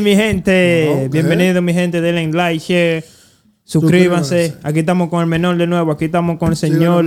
Hey, 0.00 0.04
mi 0.04 0.16
gente. 0.16 1.04
Ok. 1.06 1.12
Bienvenido, 1.12 1.60
mi 1.62 1.74
gente. 1.74 2.00
Denle 2.00 2.26
like, 2.32 2.58
share. 2.58 3.04
Suscríbanse. 3.64 4.46
Suscríbanse. 4.46 4.56
Aquí 4.66 4.78
estamos 4.80 5.10
con 5.10 5.20
el 5.20 5.26
menor 5.26 5.56
de 5.58 5.66
nuevo. 5.66 5.92
Aquí 5.92 6.06
estamos 6.06 6.38
con 6.38 6.50
el 6.50 6.56
señor. 6.56 7.04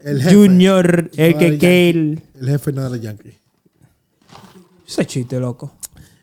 El 0.00 0.22
jefe. 0.22 0.34
Junior, 0.34 1.10
el 1.16 1.36
que 1.36 1.50
Yankee. 1.58 2.22
El 2.40 2.48
jefe 2.48 2.72
no 2.72 2.86
era 2.86 2.96
Yankee. 2.96 3.36
Ese 4.86 5.04
chiste, 5.04 5.40
loco. 5.40 5.72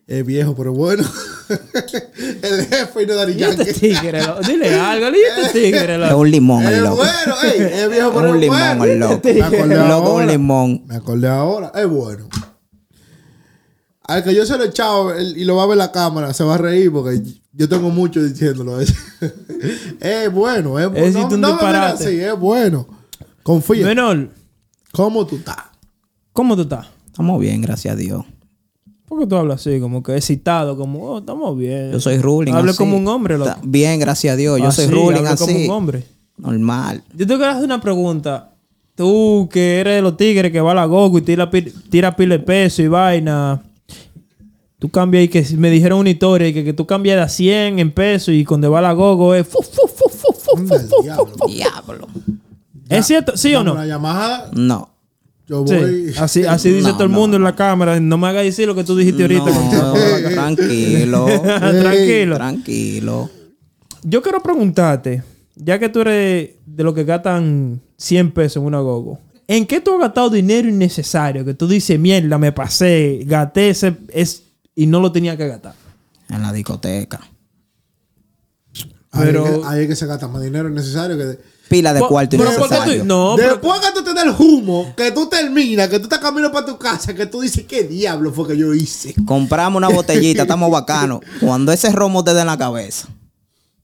Es 0.08 0.26
viejo, 0.26 0.56
pero 0.56 0.72
bueno. 0.74 1.04
el 1.50 2.66
jefe 2.66 3.04
y 3.04 3.06
no 3.06 3.14
era 3.14 3.30
Y 3.32 3.44
este 3.44 3.66
Yankee. 3.66 3.74
tigre, 3.80 4.24
loco. 4.26 4.42
Dile 4.42 4.74
algo, 4.74 5.08
y 5.10 5.44
este 5.44 5.60
tigre, 5.62 5.94
Es 5.96 6.00
loco. 6.00 6.18
un 6.18 6.32
limón 6.32 6.64
el 6.64 6.74
Es 6.76 6.82
loco. 6.82 6.96
bueno, 6.98 7.36
ey, 7.44 7.62
es 7.62 7.90
viejo, 7.90 8.08
Es 8.10 8.16
pero 8.16 8.30
un 8.30 8.36
es 8.36 8.42
limón 8.42 8.78
bueno. 8.78 8.84
el 8.94 9.00
loco. 9.00 9.22
Me 9.24 9.42
acordé 9.42 10.14
un 10.24 10.28
limón. 10.28 10.84
Me 10.88 10.96
acordé 10.96 11.28
ahora. 11.28 11.72
Es 11.76 11.88
bueno. 11.88 12.30
Al 14.06 14.24
que 14.24 14.36
yo 14.36 14.46
se 14.46 14.58
lo 14.58 14.64
he 14.66 14.68
echado 14.68 15.14
él- 15.14 15.36
y 15.38 15.46
lo 15.46 15.56
va 15.56 15.64
a 15.64 15.68
ver 15.68 15.78
la 15.78 15.92
cámara, 15.92 16.34
se 16.34 16.44
va 16.44 16.56
a 16.56 16.58
reír 16.58 16.92
porque 16.92 17.22
yo 17.54 17.70
tengo 17.70 17.90
mucho 17.90 18.22
diciéndolo. 18.24 18.80
es 20.00 20.32
bueno, 20.34 20.80
es 20.80 20.90
bueno. 20.90 21.06
Es 21.06 21.14
no, 21.14 21.28
un 21.28 21.42
no 21.42 21.48
me 21.48 21.54
mires 21.54 21.60
disparate. 21.62 22.04
así, 22.06 22.20
es 22.20 22.40
bueno. 22.40 22.88
Confía. 23.44 23.86
Menor, 23.86 24.30
¿Cómo 24.92 25.26
tú 25.26 25.38
estás? 25.38 25.58
¿cómo 26.34 26.56
tú 26.56 26.64
estás? 26.64 26.88
Estamos 27.08 27.40
bien, 27.40 27.62
gracias 27.62 27.94
a 27.94 27.98
Dios. 27.98 28.26
¿Por 29.08 29.20
qué 29.20 29.28
tú 29.28 29.36
hablas 29.36 29.62
así? 29.62 29.80
Como 29.80 30.02
que 30.02 30.16
excitado, 30.16 30.76
como, 30.78 31.04
oh, 31.06 31.20
estamos 31.20 31.58
bien. 31.58 31.92
Yo 31.92 32.00
soy 32.00 32.18
ruling. 32.20 32.54
Hable 32.54 32.72
así. 32.72 32.78
como 32.78 32.98
un 32.98 33.08
hombre, 33.08 33.38
loco. 33.38 33.52
Bien, 33.64 34.00
gracias 34.00 34.34
a 34.34 34.36
Dios. 34.36 34.60
Yo 34.60 34.72
soy 34.72 34.86
Así, 34.86 34.94
ruling 34.94 35.26
hable 35.26 35.38
como 35.38 35.52
así. 35.52 35.66
un 35.66 35.72
hombre. 35.72 36.04
Normal. 36.38 37.04
Yo 37.16 37.28
te 37.28 37.36
quiero 37.36 37.52
hacer 37.52 37.64
una 37.66 37.80
pregunta. 37.80 38.54
Tú 38.96 39.48
que 39.52 39.80
eres 39.80 39.96
de 39.96 40.02
los 40.02 40.18
tigres 40.18 40.52
que 40.52 40.62
va 40.62 40.72
a 40.72 40.76
la 40.76 40.86
gogo 40.86 41.18
y 41.20 41.22
tira, 41.22 41.50
tira 41.90 42.16
pila 42.16 42.38
de 42.38 42.44
peso 42.44 42.82
y 42.82 42.88
vaina. 42.88 43.62
Tú 44.84 44.90
cambias 44.90 45.24
y 45.24 45.28
que 45.30 45.46
me 45.56 45.72
dijeron 45.72 46.00
una 46.00 46.10
historia 46.10 46.50
y 46.50 46.54
que, 46.54 46.62
que 46.66 46.74
tú 46.74 46.86
cambias 46.86 47.16
de 47.16 47.22
a 47.22 47.30
100 47.30 47.80
en 47.80 47.92
pesos 47.94 48.34
y 48.34 48.44
cuando 48.44 48.70
va 48.70 48.80
a 48.80 48.82
la 48.82 48.92
gogo 48.92 49.34
es 49.34 49.48
fu, 49.48 49.60
fu, 49.64 49.88
fu, 49.88 50.10
fu, 50.10 50.34
fu, 50.34 50.58
Anda 50.58 50.76
fu, 50.78 50.82
el 50.84 50.90
fu, 50.90 51.04
diablo. 51.04 51.26
fu. 51.38 51.48
Diablo. 51.48 52.08
¿Es 52.90 53.06
cierto? 53.08 53.38
¿Sí 53.38 53.56
o 53.56 53.64
no? 53.64 53.72
Una 53.76 53.86
llamada, 53.86 54.52
No. 54.54 54.90
yo 55.48 55.66
Sí. 55.66 55.74
voy. 55.76 56.14
Así, 56.20 56.44
así 56.44 56.70
dice 56.70 56.90
No, 56.90 56.94
todo 56.96 57.06
el 57.06 57.12
no, 57.14 57.18
mundo 57.18 57.38
en 57.38 57.44
la 57.44 57.56
cámara. 57.56 57.98
No 58.02 58.18
me 58.18 58.28
hagas 58.28 58.44
decir 58.44 58.68
lo 58.68 58.76
que 58.76 58.84
tú 58.84 58.98
dijiste 58.98 59.22
ahorita. 59.22 59.46
No, 59.46 59.94
tranquilo. 60.34 61.28
Tranquilo. 61.44 62.36
Tranquilo. 62.36 63.30
Yo 64.04 64.22
quiero 64.22 64.44
preguntarte, 64.44 65.24
ya 65.56 65.80
que 65.80 65.88
tú 65.88 66.02
eres 66.02 66.50
de 66.66 66.84
los 66.84 66.94
que 66.94 67.06
gastan 67.06 67.80
100 67.96 68.32
pesos 68.34 68.58
en 68.58 68.68
una 68.68 68.82
gogo, 68.82 69.18
¿en 69.48 69.66
qué 69.66 69.80
tú 69.80 69.94
has 69.94 70.00
gastado 70.02 70.30
dinero 70.30 70.68
innecesario? 70.68 71.46
Que 71.46 71.54
tú 71.54 71.70
dices, 71.70 71.98
mierda, 71.98 72.38
me 72.38 72.52
pasé, 72.52 73.22
gasté 73.26 73.70
ese 73.70 73.96
es, 74.10 74.44
y 74.76 74.88
no 74.88 75.00
lo 75.00 75.12
tenía 75.12 75.36
que 75.38 75.48
gastar. 75.48 75.74
En 76.30 76.42
la 76.42 76.52
discoteca. 76.52 77.20
Ahí, 79.12 79.26
Pero- 79.26 79.46
es 79.46 79.52
que, 79.60 79.62
ahí 79.66 79.82
es 79.84 79.88
que 79.88 79.96
se 79.96 80.06
gasta 80.08 80.28
más 80.28 80.42
dinero 80.42 80.70
innecesario 80.70 81.18
que... 81.18 81.26
de- 81.26 81.54
Pila 81.70 81.94
de 81.94 82.02
cuarto 82.02 82.38
pero 82.38 82.44
¿por 82.52 82.70
qué 82.70 82.76
innecesario. 82.76 83.02
tú- 83.04 83.08
No, 83.08 83.34
pero- 83.38 83.50
Después 83.52 83.80
que 83.80 83.92
tú 83.94 84.04
te 84.04 84.14
das 84.14 84.26
el 84.26 84.36
humo, 84.38 84.94
que 84.98 85.12
tú 85.12 85.28
terminas, 85.30 85.88
que 85.90 85.98
tú 85.98 86.04
estás 86.04 86.20
camino 86.20 86.52
para 86.52 86.66
tu 86.66 86.78
casa, 86.78 87.14
que 87.16 87.26
tú 87.26 87.42
dices, 87.42 87.66
¿qué 87.68 87.84
diablo 87.84 88.32
fue 88.34 88.48
que 88.50 88.58
yo 88.58 88.74
hice? 88.74 89.14
Compramos 89.26 89.78
una 89.78 89.90
botellita, 89.90 90.42
estamos 90.44 90.70
bacanos. 90.70 91.22
Cuando 91.40 91.72
ese 91.72 91.92
romo 91.92 92.24
te 92.24 92.34
da 92.34 92.42
en 92.42 92.48
la 92.48 92.58
cabeza 92.58 93.08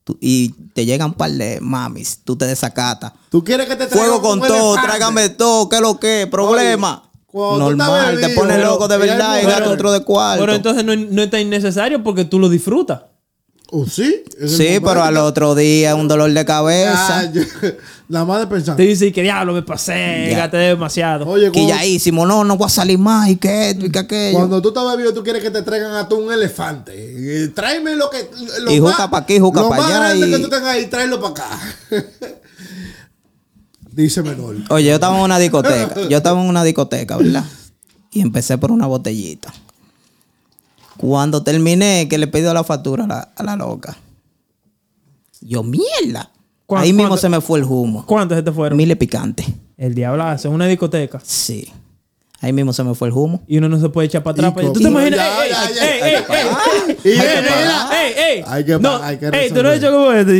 tú- 0.04 0.18
y 0.20 0.50
te 0.74 0.84
llegan 0.84 1.08
un 1.10 1.14
par 1.14 1.30
de 1.32 1.58
mamis, 1.60 2.20
tú 2.22 2.36
te 2.36 2.46
desacatas. 2.46 3.12
Tú 3.30 3.42
quieres 3.42 3.66
que 3.66 3.76
te 3.76 3.86
traiga 3.86 4.06
Fuego 4.06 4.20
con 4.22 4.40
todo, 4.40 4.74
tráigame 4.74 5.28
todo, 5.30 5.68
¿qué 5.68 5.76
es 5.76 5.82
lo 5.82 5.98
que? 5.98 6.28
Problema. 6.30 7.09
Cuando 7.32 7.58
Normal, 7.70 8.16
te 8.16 8.22
bebido, 8.22 8.40
pones 8.40 8.58
loco 8.64 8.88
de 8.88 8.96
verdad 8.98 9.40
y 9.42 9.46
gasta 9.46 9.70
otro 9.70 9.92
de 9.92 10.02
cuarto. 10.02 10.42
Pero 10.42 10.54
entonces 10.54 10.84
no, 10.84 10.94
no 10.96 11.22
está 11.22 11.38
innecesario 11.40 12.02
porque 12.02 12.24
tú 12.24 12.38
lo 12.38 12.48
disfrutas. 12.48 13.02
Oh, 13.72 13.86
sí. 13.86 14.24
es 14.40 14.56
sí, 14.56 14.78
pero 14.84 15.00
al 15.04 15.16
otro 15.18 15.54
día 15.54 15.94
un 15.94 16.08
dolor 16.08 16.32
de 16.32 16.44
cabeza. 16.44 17.20
Ah, 17.20 17.24
yo- 17.32 17.42
la 18.08 18.24
madre 18.24 18.48
pensando. 18.48 18.76
Te 18.78 18.82
dice 18.82 19.12
que 19.12 19.22
diablo, 19.22 19.52
me 19.52 19.62
pasé, 19.62 20.26
Ya. 20.32 20.38
gasté 20.38 20.56
demasiado. 20.56 21.24
Oye, 21.28 21.52
Que 21.52 21.64
ya 21.68 21.84
hicimos, 21.86 22.26
no, 22.26 22.42
no 22.42 22.56
voy 22.56 22.66
a 22.66 22.68
salir 22.68 22.98
más 22.98 23.28
y 23.28 23.36
que 23.36 23.70
esto 23.70 23.86
y 23.86 23.92
que 23.92 23.98
aquello. 24.00 24.38
cuando 24.38 24.60
tú 24.60 24.70
estás 24.70 24.84
bebido, 24.96 25.14
tú 25.14 25.22
quieres 25.22 25.40
que 25.40 25.52
te 25.52 25.62
traigan 25.62 25.94
a 25.94 26.08
tú 26.08 26.16
un 26.16 26.32
elefante. 26.32 26.92
Eh, 26.96 27.48
Tráeme 27.54 27.94
lo 27.94 28.10
que. 28.10 28.28
Lo 28.62 28.72
Y 28.72 28.80
más- 28.80 28.90
juca 28.94 29.08
pa' 29.08 29.18
aquí, 29.18 29.38
juca 29.38 29.60
lo 29.60 29.68
pa' 29.68 29.76
más 29.76 29.86
allá 29.86 29.98
grande 30.00 30.26
y- 30.26 30.30
que 30.32 30.38
tú 30.40 30.48
tengas 30.48 30.68
ahí, 30.74 30.86
tráelo 30.86 31.20
para 31.20 31.30
acá. 31.34 31.60
Dice 33.92 34.22
menor. 34.22 34.56
Oye, 34.70 34.86
yo 34.88 34.94
estaba 34.94 35.16
en 35.18 35.24
una 35.24 35.38
discoteca. 35.38 36.08
Yo 36.08 36.16
estaba 36.16 36.40
en 36.42 36.48
una 36.48 36.62
discoteca, 36.64 37.16
¿verdad? 37.16 37.44
Y 38.12 38.20
empecé 38.20 38.56
por 38.58 38.70
una 38.72 38.86
botellita. 38.86 39.52
Cuando 40.96 41.42
terminé, 41.42 42.08
que 42.08 42.18
le 42.18 42.26
pidió 42.26 42.52
la 42.52 42.64
factura 42.64 43.04
a 43.04 43.06
la, 43.06 43.20
a 43.36 43.42
la 43.42 43.56
loca. 43.56 43.96
Yo, 45.40 45.62
mierda. 45.62 46.30
¿Cuán- 46.66 46.82
Ahí 46.82 46.92
mismo 46.92 47.16
se 47.16 47.28
me 47.28 47.40
fue 47.40 47.58
el 47.60 47.64
humo. 47.64 48.04
¿Cuántos 48.06 48.36
se 48.36 48.42
te 48.42 48.52
fueron? 48.52 48.76
Mile 48.76 48.96
picante. 48.96 49.44
El 49.76 49.94
diablazo, 49.94 50.48
en 50.48 50.54
una 50.54 50.66
discoteca. 50.66 51.20
Sí. 51.24 51.72
Ahí 52.42 52.52
mismo 52.54 52.72
se 52.72 52.82
me 52.82 52.94
fue 52.94 53.08
el 53.08 53.14
humo. 53.14 53.42
Y 53.46 53.58
uno 53.58 53.68
no 53.68 53.78
se 53.78 53.88
puede 53.90 54.06
echar 54.06 54.22
para 54.22 54.32
atrás. 54.48 54.54
Allá. 54.56 54.72
¿Tú 54.72 54.80
te 54.80 54.88
imaginas? 54.88 55.20
Ey, 55.42 55.52
ey, 58.16 58.44
ey, 58.56 58.78
No, 58.80 59.00
ey, 59.32 59.50
tú 59.50 59.62
no 59.62 59.68
has 59.68 59.76
hecho 59.76 59.90
como 59.92 60.12
esto. 60.12 60.32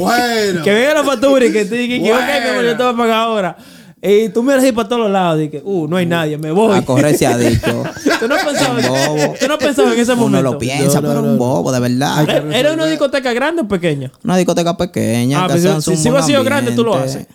Bueno. 0.00 0.62
Que 0.62 0.72
venga 0.72 0.94
la 0.94 1.04
factura 1.04 1.44
y 1.46 1.52
que 1.52 1.64
te 1.64 1.74
diga 1.76 1.96
que 2.04 2.12
ok, 2.12 2.60
mi 2.60 2.66
yo 2.68 2.76
te 2.76 2.82
voy 2.82 2.92
a 2.92 2.96
pagar 2.96 3.16
ahora. 3.16 3.56
Y 4.02 4.28
tú 4.28 4.42
miras 4.42 4.62
ahí 4.62 4.70
para 4.72 4.88
todos 4.88 5.02
los 5.02 5.10
lados 5.10 5.42
y 5.42 5.48
que, 5.48 5.60
uh, 5.64 5.88
no 5.88 5.96
hay 5.96 6.06
nadie, 6.06 6.38
me 6.38 6.52
voy. 6.52 6.76
A 6.78 6.82
correr 6.82 7.16
se 7.16 7.26
ha 7.26 7.36
dicho. 7.38 7.82
tú 8.20 8.28
no 8.28 8.36
pensabas 8.36 8.88
bobo. 8.88 9.34
tú 9.40 9.48
no 9.48 9.58
pensabas 9.58 9.94
en 9.94 10.00
ese 10.00 10.12
Uno 10.12 10.20
momento. 10.22 10.52
lo 10.52 10.58
piensa, 10.58 11.00
No, 11.00 11.08
no, 11.08 11.08
pero 11.08 11.22
no, 11.22 11.32
un 11.32 11.38
bobo, 11.38 11.72
de 11.72 11.80
verdad. 11.80 12.24
Que- 12.24 12.56
¿Era 12.58 12.72
una 12.74 12.86
discoteca 12.86 13.32
grande 13.32 13.62
o 13.62 13.68
pequeña? 13.68 14.12
Una 14.22 14.36
discoteca 14.36 14.76
pequeña. 14.76 15.44
Ah, 15.44 15.48
que 15.48 15.54
pues, 15.60 15.84
si- 15.84 16.08
hubiera 16.08 16.22
sido 16.22 16.44
grande, 16.44 16.70
tú 16.72 16.84
lo 16.84 16.94
haces. 16.94 17.26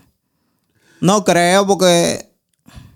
No 1.02 1.26
creo, 1.26 1.66
porque 1.68 2.31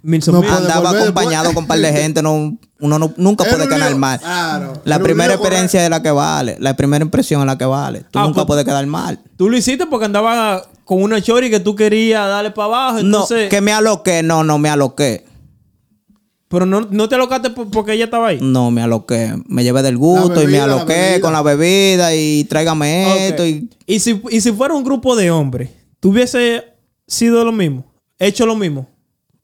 No 0.06 0.42
mil. 0.42 0.50
andaba 0.50 0.90
volver 0.92 1.02
acompañado 1.04 1.54
con 1.54 1.64
un 1.64 1.68
par 1.68 1.80
de 1.80 1.92
gente. 1.92 2.22
No, 2.22 2.58
uno 2.80 3.00
no- 3.00 3.14
nunca 3.18 3.44
puede 3.44 3.68
quedar 3.68 3.90
lío. 3.90 3.98
mal. 3.98 4.20
Claro. 4.20 4.74
La 4.86 5.00
primera 5.00 5.36
correr. 5.38 5.48
experiencia 5.54 5.84
es 5.84 5.90
la 5.90 6.04
que 6.04 6.12
vale. 6.12 6.58
La 6.60 6.76
primera 6.76 7.04
impresión 7.04 7.42
es 7.42 7.48
la 7.48 7.58
que 7.58 7.66
vale. 7.66 8.02
Tú 8.12 8.20
Ah, 8.20 8.24
nunca 8.24 8.36
pues- 8.36 8.46
puedes 8.48 8.66
quedar 8.66 8.86
mal. 8.86 9.20
Tú 9.38 9.50
lo 9.50 9.58
hiciste 9.58 9.86
porque 9.88 10.06
andaba 10.06 10.62
con 10.84 11.02
una 11.02 11.20
chori 11.22 11.50
que 11.50 11.60
tú 11.60 11.76
querías 11.76 12.28
darle 12.28 12.52
para 12.52 12.66
abajo. 12.68 13.00
Entonces, 13.00 13.44
no, 13.46 13.50
que 13.50 13.62
me 13.62 13.72
aloqué. 13.74 14.22
No, 14.22 14.44
no 14.44 14.60
me 14.60 14.70
aloqué. 14.70 15.26
Pero 16.48 16.68
no, 16.68 16.82
no 16.90 17.10
te 17.10 17.16
alocaste 17.16 17.50
por- 17.50 17.70
porque 17.72 17.94
ella 17.94 18.06
estaba 18.06 18.28
ahí. 18.28 18.38
No 18.42 18.70
me 18.70 18.82
aloqué. 18.84 19.34
Me 19.48 19.64
llevé 19.64 19.82
del 19.82 19.98
gusto 19.98 20.42
y 20.44 20.46
me 20.46 20.58
la 20.60 20.66
aloqué 20.66 21.20
con 21.22 21.34
la 21.34 21.42
bebida 21.42 22.14
y 22.16 22.44
tráigame 22.44 23.28
esto. 23.30 23.46
Y 23.46 23.70
Y 23.88 24.00
si, 24.00 24.22
y 24.30 24.40
si 24.42 24.52
fuera 24.52 24.74
un 24.76 24.84
grupo 24.84 25.16
de 25.16 25.32
hombres, 25.32 25.72
¿tú 26.00 26.10
hubiese 26.12 26.64
sido 27.08 27.44
lo 27.44 27.52
mismo? 27.52 27.86
¿Hecho 28.20 28.46
lo 28.46 28.56
mismo? 28.56 28.88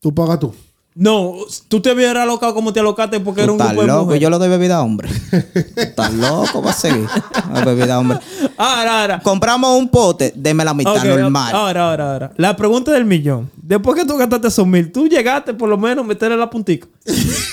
Tú 0.01 0.13
pagas 0.15 0.39
tú. 0.39 0.51
No, 0.93 1.35
tú 1.69 1.79
te 1.79 1.93
hubieras 1.93 2.23
alocado 2.23 2.53
como 2.53 2.73
te 2.73 2.81
alocaste 2.81 3.21
porque 3.21 3.43
era 3.43 3.51
un 3.53 3.57
estás 3.61 3.69
grupo 3.69 3.81
de 3.83 3.87
loco. 3.87 4.03
mujeres. 4.05 4.21
Yo 4.21 4.29
le 4.29 4.37
doy 4.39 4.49
bebida 4.49 4.75
a 4.77 4.81
hombre. 4.81 5.07
Estás 5.77 6.11
loco, 6.13 6.61
va 6.61 6.71
a 6.71 6.73
seguir. 6.73 7.07
La 7.53 7.63
bebida 7.63 7.95
a 7.95 7.99
hombre. 7.99 8.19
Ahora, 8.57 9.01
ahora. 9.01 9.19
Compramos 9.21 9.79
un 9.79 9.87
pote, 9.87 10.33
deme 10.35 10.65
la 10.65 10.73
mitad 10.73 10.97
Ok, 10.97 11.05
normal. 11.05 11.55
Ahora, 11.55 11.89
ahora, 11.89 12.11
ahora. 12.11 12.31
La 12.35 12.57
pregunta 12.57 12.91
del 12.91 13.05
millón. 13.05 13.49
Después 13.55 13.95
que 13.95 14.05
tú 14.05 14.17
gastaste 14.17 14.47
esos 14.49 14.67
mil, 14.67 14.91
¿tú 14.91 15.07
llegaste 15.07 15.53
por 15.53 15.69
lo 15.69 15.77
menos 15.77 16.03
a 16.03 16.07
meterle 16.07 16.35
la 16.35 16.49
puntica? 16.49 16.87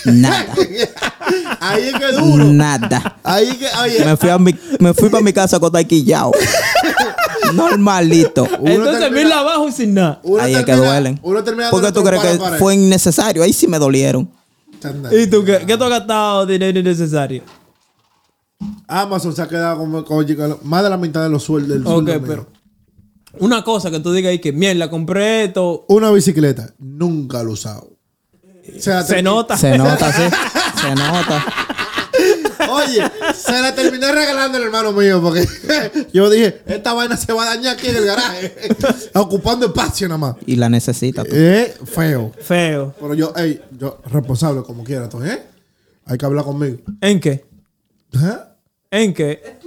Nada. 0.07 0.47
Ahí 1.61 1.89
es 1.89 1.95
que 1.95 2.13
duro. 2.13 2.45
Nada. 2.45 3.19
Ahí 3.23 3.49
es 3.51 3.57
que, 3.57 3.67
oye, 3.83 4.05
Me 4.05 4.17
fui, 4.17 4.31
a 4.31 4.39
mi, 4.39 4.55
me 4.81 4.95
fui 4.95 5.11
para 5.11 5.23
mi 5.23 5.33
casa 5.33 5.61
con 5.61 5.71
taquillao. 5.71 6.33
Normalito. 7.55 8.45
Uno 8.61 8.71
Entonces 8.73 9.01
termina- 9.01 9.23
mil 9.25 9.33
abajo 9.33 9.71
sin 9.73 9.95
nada. 9.95 10.21
Ahí 10.41 10.53
es 10.55 10.59
que 10.61 10.65
termina- 10.67 10.87
duelen. 10.89 11.21
Uno 11.23 11.45
termina 11.45 11.71
¿Por 11.71 11.81
qué 11.81 11.87
dando 11.87 12.01
tú 12.03 12.07
crees 12.09 12.23
que 12.39 12.57
fue 12.59 12.75
innecesario? 12.75 13.43
Ahí 13.43 13.53
sí 13.53 13.67
me 13.67 13.79
dolieron. 13.79 14.31
¿Y 15.11 15.27
tú 15.27 15.45
qué? 15.45 15.65
¿Qué 15.67 15.77
tú 15.77 15.85
has 15.85 15.91
gastado 15.91 16.47
dinero 16.47 16.79
innecesario? 16.79 17.43
Amazon 18.87 19.35
se 19.35 19.43
ha 19.43 19.49
quedado 19.49 19.79
con, 19.79 20.05
con- 20.05 20.35
con 20.35 20.59
más 20.65 20.83
de 20.83 20.91
la 20.91 20.97
mitad 20.97 21.23
de 21.23 21.29
los 21.31 21.43
sueldos 21.45 21.71
del 21.71 21.87
Ok, 21.87 21.93
sueldo 21.93 22.13
mío. 22.13 22.25
pero. 22.27 22.47
Una 23.41 23.63
cosa 23.63 23.91
que 23.91 24.01
tú 24.01 24.13
digas 24.13 24.31
ahí 24.31 24.39
que 24.41 24.53
mierda, 24.53 24.89
compré 24.91 25.45
esto. 25.45 25.85
Una 25.89 26.11
bicicleta, 26.11 26.73
nunca 26.79 27.43
lo 27.43 27.51
he 27.51 27.53
usado. 27.53 27.91
O 28.77 28.81
sea, 28.81 29.03
Se 29.03 29.17
te- 29.17 29.23
nota. 29.23 29.57
Se 29.57 29.77
nota, 29.79 30.13
sí. 30.13 30.23
Se 30.81 30.95
nota. 30.95 31.45
Oye, 32.71 33.03
se 33.35 33.53
la 33.53 33.75
terminé 33.75 34.11
regalando 34.13 34.59
al 34.59 34.65
hermano 34.65 34.93
mío 34.93 35.21
porque 35.23 35.47
yo 36.13 36.29
dije, 36.31 36.63
esta 36.67 36.93
vaina 36.93 37.17
se 37.17 37.33
va 37.33 37.45
a 37.45 37.57
dañar 37.57 37.77
aquí 37.77 37.89
en 37.89 37.97
el 37.97 38.05
garaje, 38.05 38.55
ocupando 39.15 39.67
espacio 39.67 40.09
nada 40.09 40.19
más. 40.19 40.37
Y 40.47 40.57
la 40.57 40.69
necesita 40.69 41.25
tú. 41.25 41.35
Es 41.35 41.77
feo. 41.85 42.33
Feo. 42.41 42.95
Pero 43.01 43.15
yo, 43.15 43.33
ey, 43.37 43.61
yo 43.79 44.01
responsable 44.11 44.63
como 44.63 44.85
quiera, 44.85 45.05
entonces, 45.05 45.33
¿eh? 45.33 45.43
Hay 46.07 46.17
que 46.17 46.25
hablar 46.25 46.45
conmigo. 46.45 46.79
¿En 47.01 47.21
qué? 47.21 47.45
¿Eh? 48.15 48.37
¿En 48.91 49.13
qué? 49.15 49.59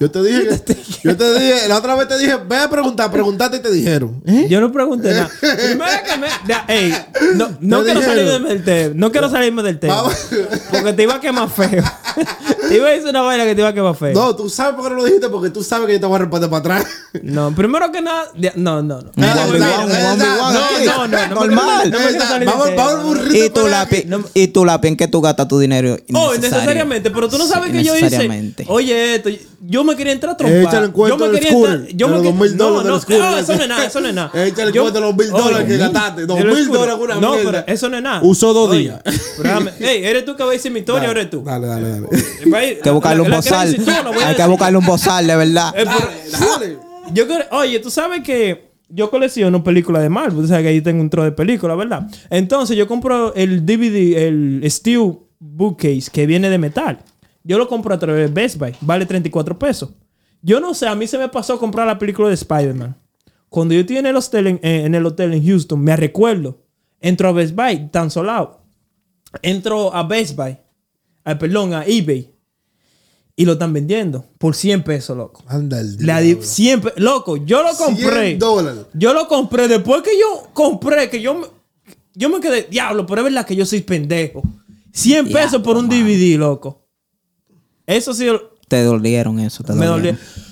Yo 0.00 0.10
te 0.10 0.22
dije 0.22 0.62
que, 0.64 0.76
yo 1.04 1.16
te 1.16 1.38
dije, 1.38 1.68
la 1.68 1.76
otra 1.78 1.94
vez 1.96 2.08
te 2.08 2.18
dije, 2.18 2.36
ve 2.48 2.56
a 2.56 2.68
preguntar, 2.70 3.10
preguntaste 3.10 3.58
y 3.58 3.60
te 3.60 3.70
dijeron. 3.70 4.22
¿Eh? 4.26 4.46
Yo 4.48 4.60
no 4.60 4.72
pregunté 4.72 5.10
nada. 5.10 5.30
Primero 5.40 5.90
que 6.04 6.16
me. 6.18 6.26
ya, 6.48 6.64
ey, 6.68 6.94
no, 7.34 7.50
no 7.60 7.78
Te 7.78 7.84
quiero 7.84 8.00
dijeron. 8.00 8.26
salirme 8.26 8.48
del 8.48 8.64
tema. 8.64 8.94
No 8.96 9.12
quiero 9.12 9.30
salirme 9.30 9.62
del 9.62 9.78
tema. 9.78 9.94
Vamos. 9.96 10.14
Porque 10.70 10.92
te 10.92 11.02
iba 11.02 11.14
a 11.14 11.20
quemar 11.20 11.48
feo. 11.50 11.82
te 12.68 12.76
iba 12.76 12.88
a 12.88 12.90
decir 12.90 13.08
una 13.08 13.22
vaina 13.22 13.44
que 13.44 13.54
te 13.54 13.60
iba 13.60 13.68
a 13.68 13.74
quemar 13.74 13.94
feo. 13.96 14.12
No, 14.14 14.34
tú 14.36 14.48
sabes 14.48 14.74
por 14.74 14.84
qué 14.84 14.90
no 14.90 14.96
lo 14.96 15.04
dijiste, 15.04 15.28
porque 15.28 15.50
tú 15.50 15.62
sabes 15.62 15.86
que 15.86 15.94
yo 15.94 16.00
te 16.00 16.06
voy 16.06 16.16
a 16.16 16.18
responder 16.20 16.50
para 16.50 16.60
atrás. 16.76 16.86
No, 17.22 17.54
primero 17.54 17.92
que 17.92 18.00
nada. 18.00 18.30
No, 18.56 18.82
no, 18.82 19.00
no. 19.02 19.10
No, 19.14 19.34
no, 19.34 21.08
no, 21.08 21.28
Normal. 21.34 21.94
Vamos. 22.76 23.34
Y 23.34 23.50
por 23.50 23.68
lápiz, 23.70 24.04
y 24.34 24.48
tú, 24.48 24.64
lápiz, 24.64 24.88
¿en 24.88 24.96
qué 24.96 25.08
tú 25.08 25.20
gastas 25.20 25.48
tu 25.48 25.58
dinero? 25.58 25.96
Oh, 26.14 26.34
necesariamente, 26.34 27.10
pero 27.10 27.28
tú 27.28 27.38
no 27.38 27.46
sabes 27.46 27.72
que 27.72 27.82
yo 27.84 27.94
hice. 27.94 28.04
necesariamente. 28.04 28.64
Oye, 28.68 29.01
esto, 29.02 29.30
yo 29.60 29.84
me 29.84 29.94
quería 29.96 30.12
entrar 30.12 30.34
a 30.34 30.36
trompar. 30.36 30.60
Échale 30.62 30.86
el 30.86 30.92
cuento 30.92 31.18
yo 31.18 31.26
me 31.26 31.34
quería 31.38 31.50
scooter, 31.50 31.74
entrar. 31.74 31.96
Yo 31.96 32.06
de 32.06 32.12
me 32.12 32.18
los 32.18 32.22
quería- 32.22 32.38
2,000 32.38 32.56
no, 32.56 32.64
dólares 32.70 32.90
no, 32.92 33.00
scooter 33.00 33.22
ah, 33.22 33.38
eso 33.40 33.54
no 33.56 33.62
es 33.62 33.68
nada, 33.68 33.86
eso 33.86 34.00
no 34.00 34.08
es 34.08 34.14
nada. 34.14 34.30
Échale 34.46 34.68
el 34.68 34.72
Yo- 34.74 34.82
cuento 34.82 35.00
de 35.00 35.06
los 35.06 35.16
2,000 35.16 35.30
dólares 35.30 35.68
que 35.68 35.76
gastaste. 35.76 36.26
2,000 36.26 36.50
scooter. 36.64 36.72
dólares 36.72 36.94
con 36.94 37.02
una 37.04 37.14
No, 37.20 37.34
mierda. 37.34 37.50
pero 37.64 37.64
eso 37.74 37.88
no 37.88 37.96
es 37.96 38.02
nada. 38.02 38.20
Usó 38.22 38.52
dos 38.52 38.70
Oye, 38.70 38.78
días. 38.80 39.00
Ey, 39.80 40.04
¿eres 40.04 40.24
tú 40.24 40.36
que 40.36 40.42
va 40.42 40.50
a 40.50 40.52
decir 40.52 40.70
mi 40.72 40.80
historia 40.80 41.08
o 41.08 41.12
eres 41.12 41.30
tú? 41.30 41.42
Dale, 41.44 41.66
dale, 41.66 41.88
dale. 41.88 42.06
Hay 42.54 42.64
Hay 42.64 42.76
que 42.76 42.90
buscarle 42.90 43.22
un 43.22 43.30
bozal. 43.30 43.68
Hay 44.24 44.34
que 44.36 44.46
buscarle 44.46 44.78
un 44.78 44.86
bozal, 44.86 45.26
de 45.26 45.36
verdad. 45.36 45.74
Eh, 45.76 45.84
Dale. 45.84 46.78
Yo 47.12 47.24
oye, 47.50 47.78
tú 47.80 47.90
sabes 47.90 48.22
que 48.22 48.72
yo 48.88 49.10
colecciono 49.10 49.62
películas 49.64 50.02
de 50.02 50.08
Marvel. 50.08 50.42
Tú 50.42 50.46
sabes 50.48 50.62
que 50.62 50.68
ahí 50.68 50.80
tengo 50.80 51.00
un 51.00 51.10
tro 51.10 51.24
de 51.24 51.32
películas, 51.32 51.76
¿verdad? 51.76 52.06
Entonces 52.30 52.76
yo 52.76 52.86
compro 52.86 53.34
el 53.34 53.64
DVD, 53.66 54.26
el 54.28 54.62
Steel 54.70 55.14
Bookcase 55.38 56.10
que 56.12 56.26
viene 56.26 56.48
de 56.50 56.58
metal. 56.58 56.98
Yo 57.44 57.58
lo 57.58 57.68
compro 57.68 57.94
a 57.94 57.98
través 57.98 58.28
de 58.28 58.32
Best 58.42 58.56
Buy. 58.58 58.74
Vale 58.80 59.06
34 59.06 59.58
pesos. 59.58 59.90
Yo 60.42 60.60
no 60.60 60.74
sé, 60.74 60.86
a 60.86 60.94
mí 60.94 61.06
se 61.06 61.18
me 61.18 61.28
pasó 61.28 61.58
comprar 61.58 61.86
la 61.86 61.98
película 61.98 62.28
de 62.28 62.34
Spider-Man. 62.34 62.96
Cuando 63.48 63.74
yo 63.74 63.80
estoy 63.80 63.98
en 63.98 64.06
el 64.06 64.16
hotel 64.16 64.46
en, 64.46 64.56
eh, 64.62 64.84
en 64.84 64.94
el 64.94 65.04
hotel 65.06 65.32
en 65.34 65.44
Houston, 65.46 65.80
me 65.80 65.94
recuerdo. 65.96 66.58
Entro 67.00 67.28
a 67.28 67.32
Best 67.32 67.54
Buy, 67.54 67.88
tan 67.90 68.10
solado. 68.10 68.60
Entro 69.42 69.94
a 69.94 70.02
Best 70.04 70.36
Buy. 70.36 70.56
ah, 71.24 71.38
perdón, 71.38 71.74
a 71.74 71.84
eBay. 71.84 72.28
Y 73.34 73.44
lo 73.46 73.52
están 73.52 73.72
vendiendo 73.72 74.26
por 74.38 74.54
100 74.54 74.82
pesos, 74.82 75.16
loco. 75.16 75.42
Anda 75.46 75.80
el 75.80 75.96
La 76.06 76.20
di- 76.20 76.36
siempre, 76.42 76.92
loco, 76.96 77.38
yo 77.38 77.62
lo 77.62 77.74
compré. 77.76 78.26
100 78.30 78.38
dólares. 78.38 78.82
Yo 78.94 79.14
lo 79.14 79.26
compré 79.26 79.68
después 79.68 80.02
que 80.02 80.10
yo 80.18 80.48
compré, 80.52 81.08
que 81.08 81.20
yo, 81.22 81.34
me- 81.34 81.46
yo 82.14 82.28
me 82.28 82.40
quedé, 82.40 82.64
diablo, 82.70 83.06
pero 83.06 83.22
es 83.22 83.24
verdad 83.24 83.46
que 83.46 83.56
yo 83.56 83.64
soy 83.64 83.80
pendejo. 83.80 84.42
100 84.92 85.24
Diablo, 85.26 85.32
pesos 85.46 85.62
por 85.62 85.76
un 85.78 85.88
DVD, 85.88 86.36
loco. 86.36 86.81
Eso 87.86 88.14
sí 88.14 88.26
Te 88.68 88.82
dolieron 88.84 89.38
eso, 89.40 89.62
te 89.64 89.72
me 89.72 89.86
dolieron. 89.86 90.18
dolió. 90.20 90.42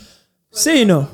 Sí, 0.53 0.85
no. 0.85 1.09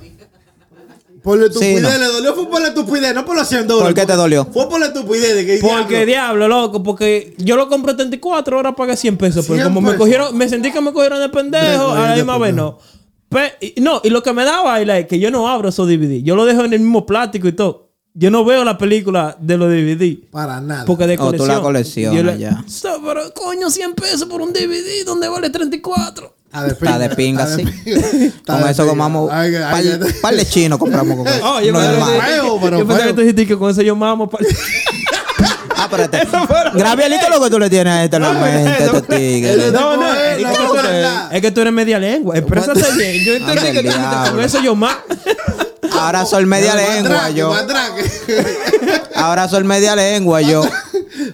Por 1.23 1.39
la 1.39 1.47
estupidez, 1.47 1.77
Sí, 1.79 1.83
no. 1.83 1.91
le 1.91 2.05
dolió 2.05 2.35
fue 2.35 2.49
por 2.49 2.61
la 2.63 2.69
estupidez, 2.69 3.13
no 3.15 3.25
por 3.25 3.35
los 3.37 3.49
100 3.49 3.67
dólares. 3.67 3.93
¿Por 3.95 4.01
qué 4.01 4.07
te 4.07 4.17
dolió? 4.17 4.45
Fue 4.47 4.69
por 4.69 4.79
la 4.79 4.87
estupidez 4.87 5.35
de 5.35 5.45
que 5.45 5.59
Porque 5.61 6.05
diablo. 6.07 6.07
diablo, 6.07 6.49
loco, 6.49 6.83
porque 6.85 7.35
yo 7.39 7.57
lo 7.57 7.69
compré 7.69 7.95
34, 7.95 8.57
ahora 8.57 8.77
pagué 8.77 8.97
100 8.97 9.17
pesos. 9.17 9.45
Pero 9.47 9.57
100 9.57 9.65
como 9.69 9.81
me 9.81 9.89
pesos. 9.89 9.99
cogieron, 10.05 10.37
me 10.39 10.49
sentí 10.49 10.71
que 10.71 10.81
me 10.81 10.93
cogieron 10.93 11.19
de 11.19 11.29
pendejo, 11.29 11.95
De- 11.95 11.99
a 11.99 12.03
la 12.03 12.11
de 12.11 12.17
misma 12.17 12.39
vez 12.39 12.55
no. 12.55 12.79
Pe- 13.29 13.55
y- 13.61 13.81
no, 13.81 14.01
y 14.05 14.11
lo 14.11 14.23
que 14.23 14.33
me 14.33 14.45
da 14.45 14.63
baila 14.63 14.99
es 15.01 15.07
que 15.09 15.19
yo 15.19 15.33
no 15.33 15.49
abro 15.49 15.69
esos 15.69 15.89
DVD. 15.89 16.23
Yo 16.23 16.37
lo 16.37 16.45
dejo 16.45 16.63
en 16.65 16.73
el 16.73 16.79
mismo 16.79 17.05
plástico 17.07 17.49
y 17.49 17.53
todo. 17.53 17.86
Yo 18.19 18.31
no 18.31 18.45
veo 18.47 18.65
la 18.65 18.79
película 18.79 19.37
de 19.39 19.59
los 19.59 19.69
DVD. 19.69 20.17
Para 20.31 20.59
nada. 20.61 20.85
Porque 20.87 21.07
de 21.07 21.15
Oh, 21.15 21.17
tú 21.19 21.25
colección. 21.39 21.49
la 21.49 21.61
coleccionas 21.61 22.17
Yo 22.17 22.23
la- 22.23 22.37
ya. 22.37 22.65
So, 22.67 23.01
pero 23.05 23.33
coño, 23.35 23.69
100 23.69 23.93
pesos 23.95 24.27
por 24.27 24.41
un 24.41 24.55
DVD 24.55 25.05
donde 25.05 25.29
vale 25.29 25.51
34. 25.51 26.35
Está 26.47 26.63
de 26.63 26.73
Está 26.73 26.99
de 26.99 27.09
pinga, 27.11 27.43
Está 27.45 27.57
de 27.57 27.65
sí. 27.67 27.71
pinga. 27.85 27.99
Está 28.27 28.59
Con 28.59 28.69
eso 28.71 28.83
pinga. 28.83 28.87
compramos 28.89 29.31
Ay, 29.31 29.53
par, 29.53 29.75
ay, 29.75 29.99
par 30.23 30.35
de 30.35 30.47
chinos 30.49 30.79
compramos 30.79 31.17
con 31.19 31.27
eso. 31.35 31.41
Oh, 31.45 31.61
yo 31.61 31.73
No 31.73 32.79
yo 32.79 32.87
pensé 32.87 33.03
que 33.05 33.13
tú 33.13 33.21
dijiste 33.21 33.47
que 33.47 33.59
con 33.59 33.71
eso 33.71 33.83
yo 33.83 33.95
mamo. 33.95 34.31
pa- 34.31 34.39
Ah, 35.79 35.89
pero 35.91 36.05
este, 36.05 36.21
Gravielito 36.75 37.29
lo 37.29 37.39
que 37.45 37.51
tú 37.51 37.59
le 37.59 37.69
tienes 37.69 37.93
a 37.93 38.05
este 38.05 38.17
en 38.17 38.23
la 38.23 38.33
mente, 38.33 38.85
este 38.87 39.03
tigre. 39.03 39.71
No, 39.73 39.97
no, 39.99 40.15
Es 40.15 40.37
que, 40.39 40.45
tú 40.67 40.73
eres, 40.79 40.91
verdad. 40.91 41.35
es 41.37 41.43
que 41.43 41.51
tú 41.51 41.61
eres 41.61 41.73
media 41.75 41.99
lengua. 41.99 42.35
Exprésate 42.39 42.81
bien. 42.97 43.23
Yo 43.25 43.35
entendí 43.35 43.73
que 43.83 43.91
tú 43.91 44.31
con 44.31 44.41
eso 44.41 44.63
yo 44.63 44.75
más. 44.75 44.97
Ahora 46.01 46.25
soy 46.27 46.47
media 46.47 46.75
lengua 46.75 47.31
yo. 47.31 47.53
Ahora 49.15 49.49
soy 49.49 49.65
media 49.65 49.97
lengua 49.97 50.43
yo. 50.43 50.63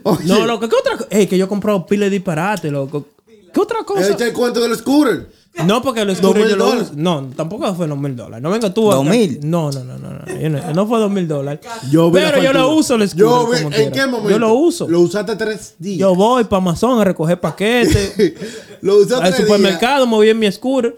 Oye, 0.04 0.24
No, 0.26 0.46
loco, 0.46 0.68
¿qué 0.68 0.76
otra 0.76 0.92
cosa? 0.96 1.08
Es 1.10 1.28
que 1.28 1.36
yo 1.38 1.46
he 1.46 1.48
comprado 1.48 1.86
pile 1.86 2.06
de 2.06 2.10
disparate, 2.10 2.70
loco. 2.70 3.06
¿Qué 3.52 3.60
otra 3.60 3.78
cosa? 3.84 4.08
Echa 4.08 4.26
el 4.26 4.32
cuento 4.32 4.60
del 4.60 4.76
scooter. 4.76 5.28
No, 5.66 5.82
porque 5.82 6.02
los 6.06 6.18
¿Dos 6.20 6.32
scooter 6.32 6.48
yo 6.48 6.56
lo. 6.56 6.74
No, 6.94 7.28
tampoco 7.36 7.74
fue 7.74 7.86
dos 7.86 7.98
mil 7.98 8.16
dólares. 8.16 8.42
No 8.42 8.50
venga 8.50 8.72
tú. 8.72 8.90
¿Dos 8.90 9.04
mil? 9.04 9.38
No, 9.42 9.70
no, 9.70 9.84
no, 9.84 9.98
no. 9.98 10.10
No, 10.10 10.40
Yo 10.40 10.48
no, 10.48 10.72
no 10.72 10.86
fue 10.86 10.98
dos 10.98 11.10
mil 11.10 11.28
dólares. 11.28 11.60
Pero 11.90 12.42
yo 12.42 12.52
lo 12.54 12.74
uso 12.74 12.94
el 12.94 13.06
scooter. 13.06 13.26
Yo 13.26 13.46
vi- 13.48 13.56
como 13.62 13.66
¿En 13.68 13.72
quiera. 13.74 13.92
qué 13.92 14.06
momento? 14.06 14.30
Yo 14.30 14.38
lo 14.38 14.54
uso. 14.54 14.88
Lo 14.88 15.00
usaste 15.00 15.36
tres 15.36 15.74
días. 15.78 15.98
Yo 15.98 16.14
voy 16.14 16.44
para 16.44 16.58
Amazon 16.62 16.98
a 17.00 17.04
recoger 17.04 17.38
paquetes. 17.38 18.14
lo 18.80 18.96
usaste 18.96 19.26
al 19.26 19.34
tres 19.34 19.44
supermercado, 19.46 20.06
me 20.06 20.14
voy 20.14 20.30
en 20.30 20.38
mi 20.38 20.50
scooter. 20.50 20.96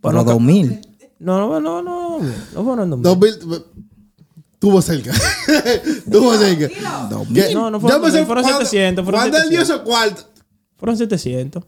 Los 0.00 0.14
no, 0.14 0.22
dos 0.24 0.40
mil. 0.40 0.80
No, 1.20 1.38
no, 1.48 1.60
no, 1.60 1.82
no, 1.82 2.18
no 2.54 2.64
fueron 2.64 2.90
dos 3.02 3.16
mil. 3.18 3.20
días. 3.32 3.38
2000. 3.40 3.64
Tuvo 4.58 4.82
cerca. 4.82 5.12
Tuvo 6.10 6.34
cerca. 6.36 6.68
No, 7.54 7.70
no 7.70 7.80
fueron 7.80 8.02
2000, 8.02 8.26
fueron 8.26 8.44
¿cuándo- 8.44 8.60
700, 8.64 9.04
fueron 9.04 9.20
¿Cuándo 9.20 9.36
él 9.38 9.50
dio 9.50 9.60
700. 9.60 9.68
esos 9.70 9.80
cuartos? 9.88 10.26
Fueron 10.76 10.96
700. 10.98 11.62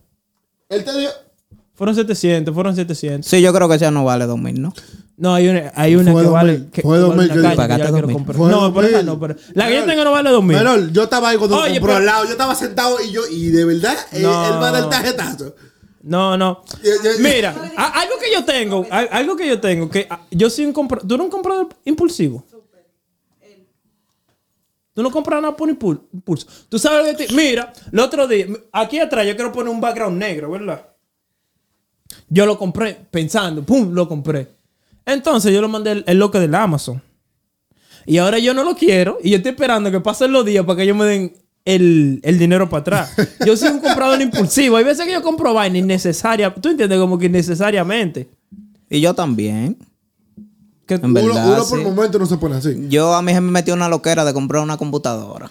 Él 0.68 0.84
te 0.84 0.98
dio. 0.98 1.10
Fueron 1.74 1.94
700, 1.94 2.52
fueron 2.54 2.76
700. 2.76 3.28
Sí, 3.30 3.40
yo 3.40 3.52
creo 3.54 3.68
que 3.68 3.76
esa 3.76 3.90
no 3.90 4.04
vale 4.04 4.26
dos 4.26 4.38
mil, 4.38 4.60
¿no? 4.60 4.72
No, 5.16 5.34
hay 5.34 5.48
una, 5.48 5.72
hay 5.74 5.96
una 5.96 6.12
Fue 6.12 6.22
que 6.22 6.28
2000, 6.28 6.32
vale. 6.32 6.68
Que, 6.72 6.82
fue 6.82 6.96
que 6.96 7.00
2000 7.00 7.28
vale 7.28 7.42
que 7.42 7.56
la 7.56 7.66
quiero 7.76 7.90
2000. 7.92 8.14
comprar. 8.16 8.36
Fue 8.36 8.50
No, 8.50 8.74
pero 8.74 8.86
esa 8.86 8.96
2000. 9.02 9.06
no, 9.06 9.20
pero. 9.20 9.36
La 9.54 9.68
que 9.68 9.76
yo 9.76 9.84
tengo 9.84 10.04
no 10.04 10.10
vale 10.12 10.30
2000. 10.30 10.56
Menor, 10.58 10.92
yo 10.92 11.02
estaba 11.04 11.28
ahí 11.30 11.36
cuando 11.38 11.56
Oye, 11.58 11.72
compró 11.74 11.86
pero- 11.86 11.96
al 11.98 12.06
lado. 12.06 12.24
Yo 12.24 12.30
estaba 12.32 12.54
sentado 12.54 12.96
y 13.02 13.10
yo, 13.12 13.22
y 13.30 13.48
de 13.48 13.64
verdad, 13.64 13.94
él, 14.12 14.22
No. 14.22 14.46
él 14.46 14.52
va 14.62 14.68
a 14.68 14.72
dar 14.72 14.82
el 14.84 14.88
tarjetazo. 14.90 15.54
No, 16.02 16.36
no. 16.36 16.62
Yo- 16.82 16.90
yo- 17.04 17.10
Mira, 17.20 17.54
a- 17.76 18.00
algo 18.00 18.14
que 18.18 18.32
yo 18.32 18.44
tengo, 18.44 18.86
a- 18.90 18.98
algo 19.00 19.36
que 19.36 19.46
yo 19.46 19.60
tengo, 19.60 19.90
que 19.90 20.08
yo 20.30 20.48
soy 20.48 20.64
un 20.66 20.72
comprador. 20.72 21.06
¿Tú 21.06 21.14
eres 21.14 21.24
un 21.24 21.30
comprador 21.30 21.68
impulsivo? 21.84 22.42
Tú 24.92 25.02
no 25.02 25.10
compras 25.10 25.40
nada 25.40 25.56
por 25.56 25.68
impul- 25.68 26.00
impulso. 26.12 26.46
Tú 26.68 26.78
sabes 26.78 27.06
lo 27.12 27.16
que 27.16 27.26
te- 27.26 27.32
Mira, 27.34 27.72
el 27.92 27.98
otro 28.00 28.26
día, 28.26 28.46
aquí 28.72 28.98
atrás 28.98 29.26
yo 29.26 29.34
quiero 29.36 29.52
poner 29.52 29.72
un 29.72 29.80
background 29.80 30.18
negro, 30.18 30.50
¿verdad? 30.50 30.84
Yo 32.28 32.44
lo 32.44 32.58
compré 32.58 32.98
pensando, 33.10 33.62
¡pum! 33.62 33.92
Lo 33.94 34.08
compré. 34.08 34.48
Entonces 35.06 35.52
yo 35.52 35.60
lo 35.60 35.68
mandé 35.68 35.92
el, 35.92 36.04
el 36.06 36.18
loco 36.18 36.40
del 36.40 36.54
Amazon. 36.54 37.00
Y 38.04 38.18
ahora 38.18 38.38
yo 38.38 38.52
no 38.52 38.64
lo 38.64 38.74
quiero 38.74 39.18
y 39.22 39.30
yo 39.30 39.36
estoy 39.36 39.52
esperando 39.52 39.90
que 39.90 40.00
pasen 40.00 40.32
los 40.32 40.44
días 40.44 40.64
para 40.64 40.76
que 40.78 40.82
ellos 40.82 40.96
me 40.96 41.04
den 41.04 41.36
el, 41.74 42.20
el 42.22 42.38
dinero 42.38 42.68
para 42.68 42.80
atrás. 42.80 43.12
Yo 43.46 43.56
soy 43.56 43.68
un 43.70 43.78
comprador 43.80 44.20
impulsivo. 44.20 44.76
Hay 44.76 44.84
veces 44.84 45.06
que 45.06 45.12
yo 45.12 45.22
compro 45.22 45.54
vaina 45.54 45.78
innecesaria. 45.78 46.54
¿Tú 46.54 46.68
entiendes? 46.70 46.98
Como 46.98 47.18
que 47.18 47.26
innecesariamente. 47.26 48.28
Y 48.88 49.00
yo 49.00 49.14
también. 49.14 49.76
Que- 50.86 50.94
En 50.94 51.04
Uno, 51.04 51.14
verdad, 51.14 51.46
uno 51.46 51.64
por 51.64 51.78
sí. 51.78 51.84
momento 51.84 52.18
no 52.18 52.26
se 52.26 52.36
pone 52.36 52.56
así. 52.56 52.86
Yo 52.88 53.14
a 53.14 53.22
mí 53.22 53.32
se 53.32 53.40
me 53.40 53.50
metió 53.52 53.74
una 53.74 53.88
loquera 53.88 54.24
de 54.24 54.32
comprar 54.32 54.62
una 54.62 54.76
computadora. 54.76 55.50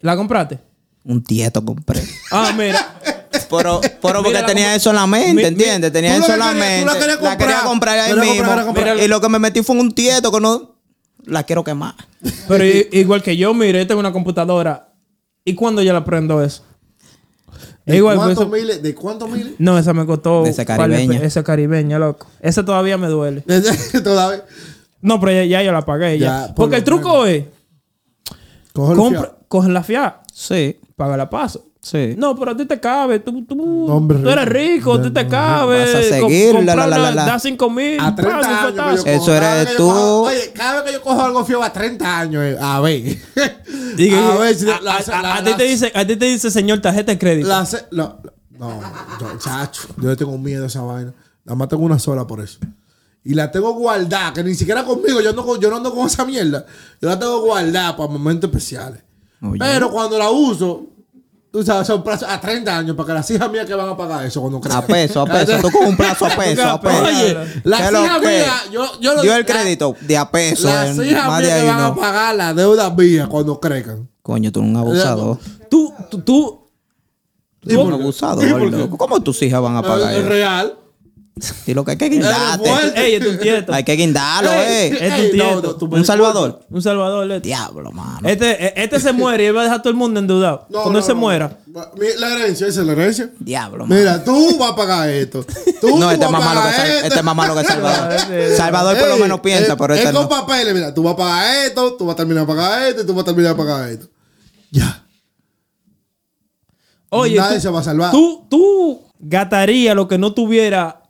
¿La 0.00 0.16
compraste? 0.16 0.58
Un 1.04 1.22
tieto 1.22 1.64
compré. 1.64 2.02
Ah, 2.30 2.52
mira. 2.56 3.00
Pero, 3.50 3.80
pero 4.00 4.14
porque 4.22 4.28
Mira, 4.30 4.46
tenía 4.46 4.74
eso 4.74 4.90
en 4.90 4.96
la 4.96 5.06
mente, 5.06 5.34
Mi- 5.34 5.42
¿entiendes? 5.44 5.92
Tenía 5.92 6.16
eso 6.16 6.32
en 6.32 6.38
la 6.38 6.52
querías- 6.52 6.80
tú 6.80 6.86
mente. 6.86 6.86
la 6.86 6.92
querías 6.98 7.22
La 7.22 7.36
quería 7.36 7.60
comprar. 7.62 7.98
ahí 7.98 8.12
mismo. 8.14 8.26
comprar, 8.26 8.48
querías 8.48 8.64
comprar. 8.66 8.98
Y 9.00 9.08
lo 9.08 9.20
que 9.20 9.28
me 9.28 9.38
metí 9.38 9.62
fue 9.62 9.76
un 9.76 9.92
tieto 9.92 10.32
que 10.32 10.40
no... 10.40 10.76
La 11.26 11.42
quiero 11.42 11.62
quemar. 11.62 11.94
Pero 12.48 12.64
igual 12.92 13.22
que 13.22 13.36
yo, 13.36 13.52
mire, 13.54 13.84
tengo 13.86 14.00
una 14.00 14.12
computadora. 14.12 14.88
¿Y 15.44 15.54
cuándo 15.54 15.82
yo 15.82 15.92
la 15.92 16.04
prendo 16.04 16.42
eso? 16.42 16.62
Es 17.86 17.92
¿De 17.92 17.96
igual, 17.98 18.16
pues, 18.16 18.26
cuántos 18.34 18.44
eso- 18.44 18.52
miles? 18.52 18.82
¿De 18.82 18.94
cuántos 18.94 19.30
miles? 19.30 19.52
No, 19.58 19.78
esa 19.78 19.92
me 19.92 20.06
costó. 20.06 20.42
De 20.44 20.50
esa 20.50 20.64
caribeña. 20.64 21.20
Esa 21.22 21.44
caribeña, 21.44 21.98
loco. 21.98 22.26
Esa 22.40 22.64
todavía 22.64 22.96
me 22.96 23.08
duele. 23.08 23.42
Todavía. 24.04 24.44
No, 25.02 25.20
pero 25.20 25.32
ya, 25.32 25.44
ya 25.44 25.62
yo 25.62 25.72
la 25.72 25.82
pagué. 25.82 26.18
Ya. 26.18 26.26
Ya, 26.26 26.46
por 26.48 26.54
Porque 26.54 26.76
el 26.76 26.84
truco 26.84 27.26
es: 27.26 27.44
Coge 29.48 29.68
la 29.70 29.82
fiada, 29.82 30.22
Sí, 30.32 30.80
paga 30.96 31.16
la 31.16 31.28
paso. 31.30 31.66
Sí. 31.84 32.14
No, 32.18 32.34
pero 32.36 32.50
a 32.50 32.56
ti 32.56 32.64
te 32.66 32.80
cabe. 32.80 33.20
Tú, 33.20 33.44
tú, 33.44 33.86
tú 34.08 34.28
eres 34.28 34.46
rico. 34.48 34.94
a 34.94 35.02
ti 35.02 35.10
te 35.10 35.28
cabe. 35.28 35.78
Vas 35.80 35.94
a 35.94 36.02
seguir, 36.02 36.52
la, 36.52 36.56
comprar 36.58 36.76
la, 36.76 36.86
la, 36.86 36.96
una- 36.96 37.10
la, 37.10 37.14
la. 37.14 37.24
Da 37.26 37.38
5 37.38 37.70
mil. 37.70 38.00
A 38.00 38.14
30 38.14 38.22
pam, 38.40 38.40
un 38.40 38.44
años. 38.44 38.60
fuetazo. 38.62 38.96
cojo. 39.04 39.08
Eso 39.10 39.26
Cada 39.26 39.60
eres 39.62 39.76
tú. 39.76 39.82
cojo- 39.88 40.22
oye, 40.22 40.52
cada 40.54 40.74
vez 40.74 40.82
que 40.84 40.92
yo 40.94 41.02
cojo 41.02 41.22
algo 41.22 41.44
fío 41.44 41.62
a 41.62 41.72
30 41.72 42.18
años, 42.20 42.42
eh, 42.42 42.56
a 42.60 42.80
ver. 42.80 43.16
A 43.54 44.38
ver 44.38 44.54
si 44.56 44.68
a, 44.68 44.80
la- 44.80 44.96
a- 44.96 45.02
la- 45.22 45.30
a- 45.30 45.34
a 45.36 45.40
la- 45.42 45.44
ti 45.44 45.56
te 45.56 45.64
dice, 45.64 45.92
a 45.94 46.04
ti 46.06 46.16
te 46.16 46.24
dice, 46.26 46.50
señor, 46.50 46.80
tarjeta 46.80 47.12
de 47.12 47.18
crédito. 47.18 47.48
la- 47.48 47.66
la- 47.90 48.18
No, 48.58 48.70
no, 48.80 48.80
yo, 49.20 49.38
chacho. 49.38 49.82
Yo 50.00 50.08
le 50.10 50.16
tengo 50.16 50.36
miedo 50.38 50.64
a 50.64 50.66
esa 50.66 50.82
vaina. 50.82 51.12
Nada 51.44 51.56
más 51.56 51.68
tengo 51.68 51.84
una 51.84 51.98
sola 51.98 52.26
por 52.26 52.40
eso. 52.40 52.58
Y 53.22 53.34
la 53.34 53.50
tengo 53.50 53.72
guardada, 53.74 54.32
que 54.32 54.42
ni 54.44 54.54
siquiera 54.54 54.84
conmigo. 54.84 55.20
Yo 55.20 55.32
no, 55.32 55.58
yo 55.60 55.70
no 55.70 55.76
ando 55.76 55.94
con 55.94 56.06
esa 56.06 56.24
mierda. 56.24 56.66
Yo 57.00 57.08
la 57.08 57.18
tengo 57.18 57.40
guardada 57.42 57.96
para 57.96 58.10
momentos 58.10 58.50
especiales. 58.50 59.02
Oye. 59.42 59.58
Pero 59.58 59.90
cuando 59.90 60.18
la 60.18 60.30
uso, 60.30 60.86
Tú 61.54 61.62
sabes, 61.62 61.86
son 61.86 62.02
plazos 62.02 62.28
a 62.28 62.40
30 62.40 62.76
años 62.78 62.96
para 62.96 63.06
que 63.06 63.12
las 63.12 63.30
hijas 63.30 63.48
mías 63.48 63.64
que 63.64 63.74
van 63.76 63.88
a 63.88 63.96
pagar 63.96 64.26
eso 64.26 64.40
cuando 64.40 64.60
crezcan. 64.60 64.82
A 64.82 64.86
peso, 64.88 65.20
a 65.20 65.24
peso. 65.24 65.52
Tú 65.62 65.70
con 65.70 65.86
un 65.86 65.96
plazo 65.96 66.26
a 66.26 66.30
peso, 66.30 66.68
a 66.68 66.80
peso. 66.80 67.04
Oye, 67.04 67.38
las 67.62 67.80
¿Qué 67.82 67.92
lo 67.92 68.04
hijas 68.04 68.20
mías, 68.20 68.70
yo, 68.72 69.00
yo 69.00 69.14
lo- 69.14 69.22
Dio 69.22 69.36
el 69.36 69.46
la- 69.46 69.46
crédito 69.46 69.94
de 70.00 70.18
a 70.18 70.28
peso. 70.32 70.66
Las 70.66 70.98
hijas 70.98 71.40
mías 71.40 71.60
que 71.60 71.64
van 71.68 71.80
a 71.80 71.94
pagar 71.94 72.34
las 72.34 72.56
deudas 72.56 72.96
mías 72.96 73.28
cuando 73.28 73.60
crezcan. 73.60 74.08
Coño, 74.20 74.50
tú 74.50 74.58
eres 74.58 74.70
un 74.72 74.76
abusador. 74.78 75.38
Tú, 75.70 75.94
tú, 76.10 76.20
tú. 76.22 76.60
Tú 77.60 77.70
eres 77.70 78.52
un 78.52 78.70
loco. 78.72 78.98
¿Cómo 78.98 79.22
tus 79.22 79.40
hijas 79.42 79.62
van 79.62 79.76
a 79.76 79.82
pagar 79.82 80.12
Es 80.12 80.18
eso? 80.18 80.28
real. 80.28 80.74
Y 81.66 81.74
lo 81.74 81.84
que 81.84 81.90
hay 81.92 81.96
que 81.96 82.08
guindarte. 82.10 82.70
Ey, 82.94 83.14
es 83.14 83.40
tieto. 83.40 83.72
Hay 83.74 83.82
que 83.82 83.94
guindarlo, 83.94 84.52
Ey, 84.52 84.92
eh. 84.92 84.98
Es 85.00 85.32
un 85.32 85.36
no, 85.36 85.96
no, 85.98 86.04
salvador. 86.04 86.60
Un 86.70 86.80
salvador. 86.80 87.28
este. 87.32 87.48
Diablo, 87.48 87.90
mano. 87.90 88.28
Este, 88.28 88.80
este 88.80 89.00
se 89.00 89.12
muere 89.12 89.42
y 89.42 89.46
él 89.48 89.56
va 89.56 89.62
a 89.62 89.64
dejar 89.64 89.80
a 89.80 89.82
todo 89.82 89.90
el 89.90 89.96
mundo 89.96 90.20
endeudado. 90.20 90.66
No, 90.70 90.82
Cuando 90.82 90.92
no, 90.92 90.98
él 90.98 91.04
se 91.04 91.12
no. 91.14 91.18
muera. 91.20 91.58
Mi- 91.66 92.06
La 92.20 92.34
herencia, 92.36 92.68
esa 92.68 92.80
es 92.82 92.86
la 92.86 92.92
herencia. 92.92 93.30
Diablo, 93.40 93.84
mano. 93.84 94.00
Mira, 94.00 94.22
tú 94.22 94.56
vas 94.58 94.70
a 94.72 94.76
pagar 94.76 95.08
esto. 95.10 95.44
Tú 95.80 95.98
No, 95.98 96.08
este 96.08 96.24
vas 96.24 96.26
es 96.26 96.30
más 96.30 96.44
malo 96.44 96.60
que, 96.60 96.66
pagar 96.68 96.74
Sal- 96.76 96.90
esto. 96.90 97.06
este 97.08 97.18
es 97.18 97.24
más 97.24 97.36
malo 97.36 97.56
que 97.56 97.64
Salvador. 97.64 98.20
Salvador 98.56 98.98
por 98.98 99.08
lo 99.08 99.16
menos 99.16 99.40
piensa, 99.40 99.72
es- 99.72 99.78
pero 99.78 99.94
es 99.94 100.00
este 100.00 100.12
con 100.12 100.22
no. 100.22 100.28
papeles, 100.28 100.72
mira, 100.72 100.94
tú 100.94 101.02
vas 101.02 101.14
a 101.14 101.16
pagar 101.16 101.66
esto, 101.66 101.94
tú 101.94 102.06
vas 102.06 102.14
a 102.14 102.16
terminar 102.16 102.44
a 102.44 102.46
pagar 102.46 102.82
esto 102.84 103.02
y 103.02 103.06
tú 103.06 103.12
vas 103.12 103.22
a 103.22 103.24
terminar 103.24 103.52
a 103.54 103.56
pagar 103.56 103.88
esto. 103.90 104.06
Ya. 104.70 105.04
Oye, 107.10 107.36
Nadie 107.36 107.56
tú, 107.56 107.62
se 107.62 107.68
va 107.70 107.80
a 107.80 107.82
salvar. 107.82 108.10
Tú, 108.12 108.46
tú 108.48 109.02
gastarías 109.18 109.94
lo 109.96 110.06
que 110.08 110.18
no 110.18 110.32
tuviera 110.32 111.00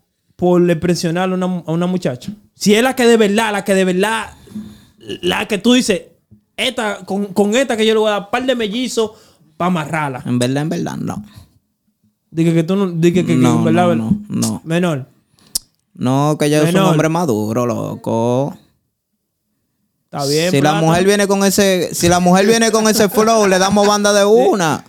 por 0.45 0.71
impresionar 0.71 1.31
a 1.31 1.35
una, 1.35 1.47
a 1.47 1.73
una 1.73 1.87
muchacha. 1.87 2.31
Si 2.55 2.75
es 2.75 2.83
la 2.83 2.95
que 2.95 3.07
de 3.07 3.17
verdad, 3.17 3.51
la 3.51 3.65
que 3.65 3.75
de 3.75 3.85
verdad, 3.87 4.35
la 5.23 5.49
que 5.49 5.57
tú 5.57 5.73
dices, 5.73 6.03
esta, 6.55 6.99
con, 7.07 7.27
con 7.33 7.55
esta 7.55 7.79
que 7.79 7.87
yo 7.87 7.95
le 7.95 8.01
voy 8.01 8.09
a 8.09 8.13
dar 8.13 8.21
un 8.25 8.31
par 8.31 8.45
de 8.45 8.55
mellizos 8.55 9.13
para 9.57 9.69
amarrarla. 9.69 10.23
En 10.27 10.39
verdad, 10.39 10.63
en 10.65 10.69
verdad, 10.69 10.97
no. 10.99 11.25
Dije 12.31 12.53
que 12.53 12.63
tú 12.63 12.77
no, 12.77 12.91
dije 12.91 13.25
que, 13.25 13.27
que 13.27 13.35
No, 13.37 13.59
en 13.59 13.65
verdad, 13.65 13.95
no, 13.95 14.11
no, 14.29 14.41
no. 14.49 14.61
Menor. 14.65 15.07
No, 15.95 16.37
que 16.39 16.51
yo 16.51 16.59
soy 16.59 16.69
un 16.69 16.75
Menor. 16.75 16.91
hombre 16.91 17.09
maduro, 17.09 17.65
loco. 17.65 18.55
Está 20.05 20.27
bien. 20.27 20.51
si 20.51 20.61
la 20.61 20.75
mujer 20.75 21.07
viene 21.07 21.27
con 21.27 21.43
ese, 21.43 21.95
si 21.95 22.09
la 22.09 22.21
mujer 22.21 22.47
viene 22.47 22.71
con 22.71 22.87
ese 22.87 23.09
flow, 23.09 23.47
le 23.47 23.59
damos 23.59 23.87
banda 23.87 24.13
de 24.13 24.27
una. 24.27 24.85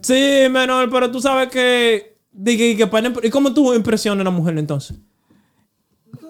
Sí, 0.00 0.46
menor, 0.50 0.88
pero 0.90 1.10
tú 1.10 1.20
sabes 1.20 1.50
que. 1.50 2.13
Dije 2.36 2.76
que 2.76 2.86
para 2.86 3.12
¿Y 3.22 3.30
cómo 3.30 3.54
tú 3.54 3.72
impresionas 3.74 4.18
a 4.26 4.28
una 4.28 4.36
mujer 4.36 4.58
entonces? 4.58 4.96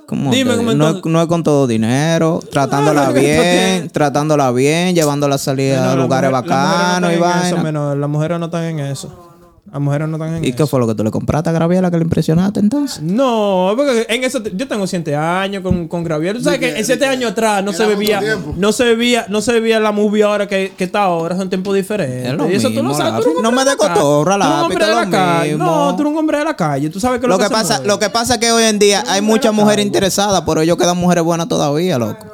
¿Cómo 0.07 0.31
Dime, 0.31 0.51
te- 0.51 0.57
¿cómo 0.59 0.75
no, 0.75 0.89
es, 0.99 1.05
no 1.07 1.23
es 1.23 1.27
con 1.29 1.43
todo 1.43 1.67
dinero, 1.67 2.41
tratándola 2.51 3.11
bien, 3.11 3.89
tratándola 3.89 4.51
bien, 4.53 4.95
llevándola 4.95 5.37
a 5.37 5.39
salir 5.39 5.75
a 5.77 5.95
lugares 5.97 6.31
mujer- 6.31 6.43
bacanos 6.51 7.11
y 7.13 7.17
mujeres 7.17 7.21
no 7.21 7.27
están 7.27 7.41
en 7.41 7.47
eso, 7.47 7.55
vaina. 7.57 7.63
menor. 7.63 7.97
Las 7.97 8.11
mujeres 8.11 8.39
no 8.39 8.45
están 8.47 8.65
en 8.65 8.79
eso. 8.81 9.34
Las 9.75 9.83
mujeres 9.83 10.07
no 10.09 10.17
están 10.19 10.37
en 10.37 10.45
¿Y 10.45 10.49
eso. 10.51 10.57
qué 10.57 10.67
fue 10.69 10.79
lo 10.79 10.87
que 10.87 10.95
tú 10.95 11.03
le 11.03 11.11
compraste 11.11 11.51
a 11.51 11.53
Graviela 11.53 11.91
que 11.91 11.97
le 11.97 12.05
impresionaste 12.05 12.61
entonces? 12.61 13.03
No, 13.03 13.73
porque 13.77 14.07
en 14.09 14.23
eso 14.23 14.41
yo 14.55 14.69
tengo 14.69 14.87
7 14.87 15.17
años 15.17 15.65
con, 15.65 15.89
con 15.89 16.05
Gravier. 16.05 16.37
Tú 16.37 16.45
sabes 16.45 16.61
que 16.61 16.79
en 16.79 16.85
7 16.85 17.05
años 17.07 17.33
atrás 17.33 17.65
no 17.65 17.73
se 17.73 17.85
bebía, 17.85 18.21
no 18.57 18.71
se 18.71 18.85
bebía, 18.85 19.27
no 19.29 19.41
se 19.41 19.53
bebía 19.53 19.81
la 19.81 19.91
movie 19.91 20.23
ahora 20.23 20.47
que, 20.47 20.73
que 20.79 20.85
está 20.85 21.03
ahora, 21.03 21.37
son 21.37 21.49
tiempos 21.51 21.75
diferentes. 21.75 22.31
Es 22.31 22.35
lo 22.35 22.49
y 22.49 22.55
eso 22.55 22.71
tú 22.71 22.85
lo 22.85 22.95
sabes, 22.95 23.25
tú. 23.25 23.33
No 23.43 23.51
me 23.51 23.65
de 23.65 23.71
la 23.73 23.77
calle. 23.77 23.89
descotorra, 23.95 24.37
Tú 24.37 24.43
eres 24.43 24.47
un 24.47 24.53
lápiz, 24.53 24.63
hombre 24.63 24.79
que 24.79 24.85
de 24.85 24.91
es 24.91 24.97
la 24.97 25.05
lo 25.05 25.11
calle. 25.11 25.57
No, 25.57 25.97
tú 25.97 26.03
eres 26.03 26.13
un 26.13 26.19
hombre 26.19 26.39
de 26.39 26.45
la 26.45 26.55
calle. 26.57 26.91
Tú 26.91 27.01
sabes 27.01 27.21
que 27.21 27.27
Lo 27.27 27.37
que 27.39 27.51
pasa, 27.51 27.75
mueve. 27.75 27.89
lo 27.89 27.99
que 27.99 28.11
pasa 28.11 28.35
es 28.35 28.41
que 28.41 28.53
hoy 28.53 28.63
en 28.63 28.79
día 28.79 29.03
hay 29.09 29.23
muchas 29.23 29.53
mujeres 29.53 29.85
interesadas, 29.85 30.43
pero 30.47 30.61
ellos 30.61 30.77
quedan 30.77 30.97
mujeres 30.99 31.25
buenas 31.25 31.49
todavía, 31.49 31.99
loco. 31.99 32.27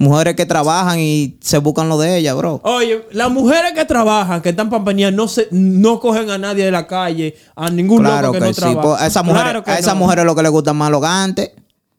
Mujeres 0.00 0.36
que 0.36 0.46
trabajan 0.46 1.00
y 1.00 1.38
se 1.40 1.58
buscan 1.58 1.88
lo 1.88 1.98
de 1.98 2.18
ellas, 2.18 2.36
bro. 2.36 2.60
Oye, 2.62 3.04
las 3.10 3.30
mujeres 3.32 3.72
que 3.74 3.84
trabajan, 3.84 4.40
que 4.40 4.50
están 4.50 4.70
pampaneadas, 4.70 5.12
no 5.14 5.26
se, 5.26 5.48
no 5.50 5.98
cogen 5.98 6.30
a 6.30 6.38
nadie 6.38 6.64
de 6.64 6.70
la 6.70 6.86
calle, 6.86 7.34
a 7.56 7.68
ningún 7.68 7.98
Claro 8.04 8.28
loco 8.28 8.34
que, 8.34 8.38
que, 8.38 8.46
no 8.46 8.54
sí. 8.54 8.60
trabaja. 8.60 8.80
pues, 8.82 9.00
a 9.02 9.06
esas 9.08 9.24
mujeres, 9.24 9.42
Claro 9.50 9.64
que 9.64 9.70
a 9.72 9.78
esas 9.78 9.94
no. 9.94 10.00
mujeres 10.00 10.24
lo 10.24 10.36
que 10.36 10.42
les 10.44 10.52
gusta 10.52 10.72
más 10.72 10.90
los 10.92 11.00
gantes. 11.02 11.50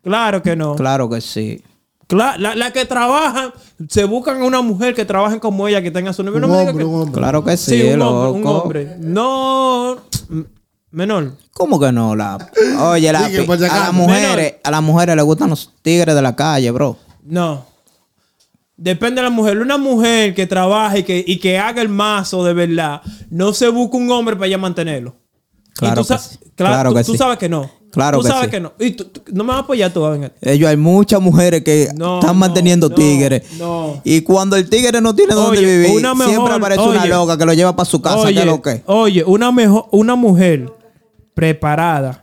Claro 0.02 0.42
que 0.42 0.56
no. 0.56 0.76
Claro 0.76 1.10
que 1.10 1.20
sí. 1.20 1.62
Cla- 2.08 2.38
la, 2.38 2.56
la 2.56 2.72
que 2.72 2.86
trabajan, 2.86 3.52
se 3.90 4.06
buscan 4.06 4.42
a 4.42 4.46
una 4.46 4.62
mujer 4.62 4.96
que 4.96 5.04
trabaje 5.06 5.40
como 5.42 5.68
ella, 5.68 5.82
que 5.82 5.92
tenga 5.92 6.14
su. 6.14 6.22
Un 6.22 6.40
No 6.40 6.48
me 6.48 6.56
hombre, 6.58 6.78
que- 6.78 6.84
un 6.86 7.02
hombre. 7.02 7.20
Claro 7.22 7.44
que 7.44 7.58
sí, 7.58 7.82
Sí, 7.82 7.88
un 7.90 8.00
loco. 8.00 8.22
hombre, 8.24 8.42
un 8.42 8.48
hombre. 8.48 8.96
No, 9.00 9.98
menor. 10.92 11.34
¿Cómo 11.54 11.80
que 11.80 11.92
no, 11.92 12.16
la? 12.16 12.38
Oye, 12.80 13.12
la, 13.12 13.28
si 13.28 13.38
a 13.38 13.46
las 13.68 13.94
mujeres, 13.94 14.56
a 14.64 14.72
las 14.72 14.82
mujeres 14.82 15.16
les 15.16 15.26
gustan 15.26 15.50
los 15.50 15.72
tigres 15.82 16.16
de 16.16 16.22
la 16.22 16.36
calle, 16.36 16.72
bro. 16.72 16.98
No. 17.26 17.66
Depende 18.82 19.20
de 19.22 19.24
la 19.24 19.30
mujer. 19.30 19.58
Una 19.60 19.78
mujer 19.78 20.34
que 20.34 20.48
trabaje 20.48 21.00
y 21.00 21.04
que, 21.04 21.24
y 21.28 21.38
que 21.38 21.58
haga 21.60 21.82
el 21.82 21.90
mazo 21.90 22.46
de 22.46 22.54
verdad, 22.54 23.02
no 23.30 23.52
se 23.54 23.68
busca 23.68 23.98
un 23.98 24.10
hombre 24.10 24.36
para 24.38 24.48
ella 24.48 24.58
mantenerlo. 24.58 25.18
Y 25.76 25.80
Claro 25.80 26.02
tú 26.04 26.08
que 26.14 26.18
sí. 26.18 26.38
Claro, 26.56 26.90
tú, 26.92 26.96
que 26.96 27.04
tú 27.04 27.12
sí. 27.12 27.18
sabes 27.18 27.38
que 27.38 27.50
no. 27.50 27.70
Claro 27.92 28.20
tú 28.20 28.24
que 28.24 28.30
sabes 28.30 28.46
sí. 28.46 28.52
que 28.52 28.60
no. 28.62 28.74
Y 28.80 28.92
tú, 28.92 29.06
tú- 29.06 29.22
no 29.34 29.44
me 29.44 29.50
vas 29.50 29.58
a 29.58 29.64
apoyar 29.64 29.92
tú 29.92 30.06
en 30.14 30.24
esto. 30.26 30.38
Ellos 30.42 30.70
hay 30.70 30.78
muchas 30.78 31.20
mujeres 31.22 31.64
que 31.64 31.90
No, 31.96 32.20
están 32.20 32.38
manteniendo 32.38 32.88
no, 32.90 32.96
tigres. 32.96 33.44
no. 33.58 34.00
Y 34.06 34.22
cuando 34.22 34.56
el 34.56 34.70
tigre 34.70 35.02
no 35.02 35.14
tiene 35.14 35.34
dónde 35.36 35.58
Oye, 35.60 35.68
vivir, 35.78 35.98
una 35.98 36.14
mejor- 36.16 36.34
siempre 36.34 36.54
aparece 36.54 36.82
una 36.82 37.02
oye. 37.02 37.10
loca 37.10 37.38
que 37.38 37.46
lo 37.46 37.54
lleva 37.54 37.76
para 37.76 37.90
su 37.90 38.02
casa. 38.02 38.28
¿Qué 38.32 38.40
es 38.40 38.46
lo 38.46 38.62
que? 38.62 38.84
Oye, 38.86 39.24
una, 39.26 39.52
mejor, 39.52 39.88
una 39.92 40.16
mujer 40.16 40.72
preparada 41.34 42.22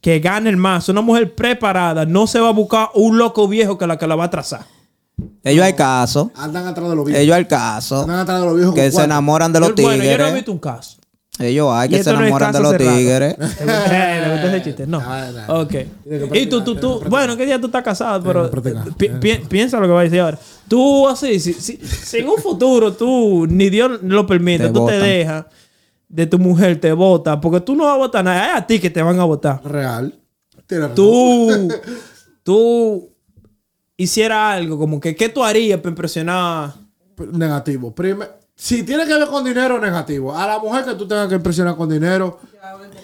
que 0.00 0.18
gane 0.20 0.50
el 0.50 0.56
mazo, 0.56 0.92
una 0.92 1.00
mujer 1.00 1.34
preparada, 1.34 2.06
no 2.06 2.26
se 2.26 2.38
va 2.40 2.48
a 2.48 2.52
buscar 2.52 2.88
un 2.94 3.18
loco 3.18 3.48
viejo 3.48 3.76
que 3.76 3.86
la 3.86 3.98
que 3.98 4.06
la 4.06 4.14
va 4.16 4.24
a 4.24 4.30
trazar. 4.30 4.64
Ellos 5.44 5.64
hay 5.64 5.72
caso. 5.74 6.30
Andan 6.34 6.66
atrás 6.66 6.88
de 6.88 6.96
los 6.96 7.04
viejos. 7.04 7.22
Ellos 7.22 7.36
hay 7.36 7.44
caso. 7.46 8.02
Andan 8.02 8.18
atrás 8.20 8.40
de 8.40 8.46
los 8.46 8.56
viejos. 8.56 8.74
Que 8.74 8.90
se 8.90 9.02
enamoran 9.04 9.52
de 9.52 9.60
los 9.60 9.68
Yo- 9.70 9.82
bueno, 9.82 10.02
yo 10.02 10.10
no 10.10 10.12
he 10.12 10.16
tigres. 10.16 10.34
visto 10.34 10.52
un 10.52 10.58
caso. 10.58 10.96
Ellos 11.38 11.68
hay 11.70 11.90
que 11.90 12.02
se 12.02 12.08
enamoran 12.10 12.50
de 12.52 12.60
los 12.60 12.70
cerrado. 12.72 12.96
tigres. 12.96 13.36
Eh, 13.60 14.22
¿Le 14.24 14.32
gusta 14.32 14.46
ese 14.56 14.62
chiste? 14.64 14.86
No. 14.86 15.02
Ah. 15.04 15.44
Ok. 15.60 15.68
que 15.68 16.30
Y 16.40 16.46
tú, 16.46 16.62
tú, 16.64 16.76
tú, 16.76 17.02
bueno, 17.10 17.36
¿qué 17.36 17.44
día 17.44 17.60
tú 17.60 17.66
estás 17.66 17.82
casado? 17.82 18.22
Pero 18.22 18.50
pi- 18.96 19.38
piensa 19.48 19.78
lo 19.78 19.86
que 19.86 19.92
va 19.92 20.00
a 20.00 20.04
decir 20.04 20.20
ahora. 20.20 20.38
Tú 20.66 21.06
así, 21.06 21.38
si, 21.38 21.52
si, 21.52 21.76
si 21.76 22.18
en 22.18 22.28
un 22.28 22.38
futuro 22.38 22.92
tú, 22.94 23.46
ni 23.48 23.68
Dios 23.68 24.00
lo 24.02 24.26
permite, 24.26 24.68
Te 24.68 24.70
tú 24.72 24.86
te 24.86 24.94
dejas 24.98 25.44
de 26.08 26.26
tu 26.26 26.38
mujer, 26.38 26.80
te 26.80 26.92
vota, 26.92 27.38
porque 27.40 27.60
tú 27.60 27.74
no 27.76 27.84
vas 27.84 27.94
a 27.94 27.98
votar 27.98 28.24
nada, 28.24 28.52
es 28.52 28.62
a 28.62 28.66
ti 28.66 28.78
que 28.78 28.88
te 28.88 29.02
van 29.02 29.20
a 29.20 29.24
votar. 29.24 29.60
Real. 29.64 30.14
Tienes 30.66 30.88
razón. 30.90 30.96
Tú, 30.96 31.68
tú 32.42 33.10
hicieras 33.96 34.54
algo, 34.56 34.78
como 34.78 35.00
que, 35.00 35.14
¿qué 35.16 35.28
tú 35.28 35.42
harías 35.44 35.78
para 35.80 35.90
impresionar? 35.90 36.74
Negativo. 37.32 37.94
Si 38.54 38.82
tiene 38.84 39.06
que 39.06 39.14
ver 39.14 39.28
con 39.28 39.44
dinero, 39.44 39.78
negativo. 39.78 40.34
A 40.34 40.46
la 40.46 40.58
mujer 40.58 40.84
que 40.84 40.94
tú 40.94 41.06
tengas 41.06 41.28
que 41.28 41.34
impresionar 41.34 41.76
con 41.76 41.88
dinero, 41.88 42.38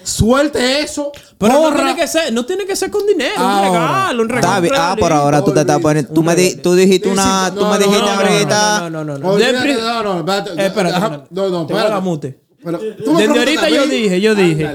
suelte 0.03 0.81
eso. 0.81 1.13
Pero 1.39 1.55
no 1.71 1.75
tiene 1.75 1.95
que 1.97 2.07
ser, 2.09 2.33
no 2.33 2.45
tiene 2.47 2.65
que 2.65 2.75
ser 2.77 2.91
con 2.91 3.07
dinero, 3.07 3.35
un 3.37 3.43
Ahora. 3.43 3.69
regalo, 3.71 4.23
un 4.23 4.29
regalo. 4.29 4.49
Un 4.49 4.75
Ah, 4.75 4.97
por 4.99 5.09
regalito. 5.11 5.15
ahora 5.15 5.45
tú 5.45 5.53
te 5.53 5.61
estás 5.61 5.81
poniendo. 5.81 6.13
Tú, 6.13 6.23
me 6.23 6.35
di- 6.35 6.55
tú 6.57 6.75
dijiste 6.75 7.09
una. 7.11 7.49
Sí, 7.49 7.55
Tú 7.55 7.61
no, 7.61 7.71
me 7.71 7.79
no, 7.79 7.85
dijiste 7.85 8.01
no, 8.01 8.07
no, 8.07 8.21
ahorita. 8.21 8.81
No, 8.81 8.91
no, 8.91 9.05
no, 9.05 9.19
no. 9.19 9.19
No, 9.19 9.33
no, 9.33 9.39
espérate, 9.39 10.51
Eh, 10.63 10.67
espérate, 10.67 11.01
no, 11.31 11.49
no, 11.49 11.61
espérate. 11.63 12.39
Pero, 12.65 12.79
Desde 12.79 13.39
ahorita 13.39 13.69
yo 13.69 13.87
dije, 13.87 14.21
yo 14.21 14.35
dije. 14.35 14.71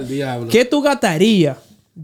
¿qué 0.50 0.66
tú 0.66 0.82
gastarías? 0.82 1.58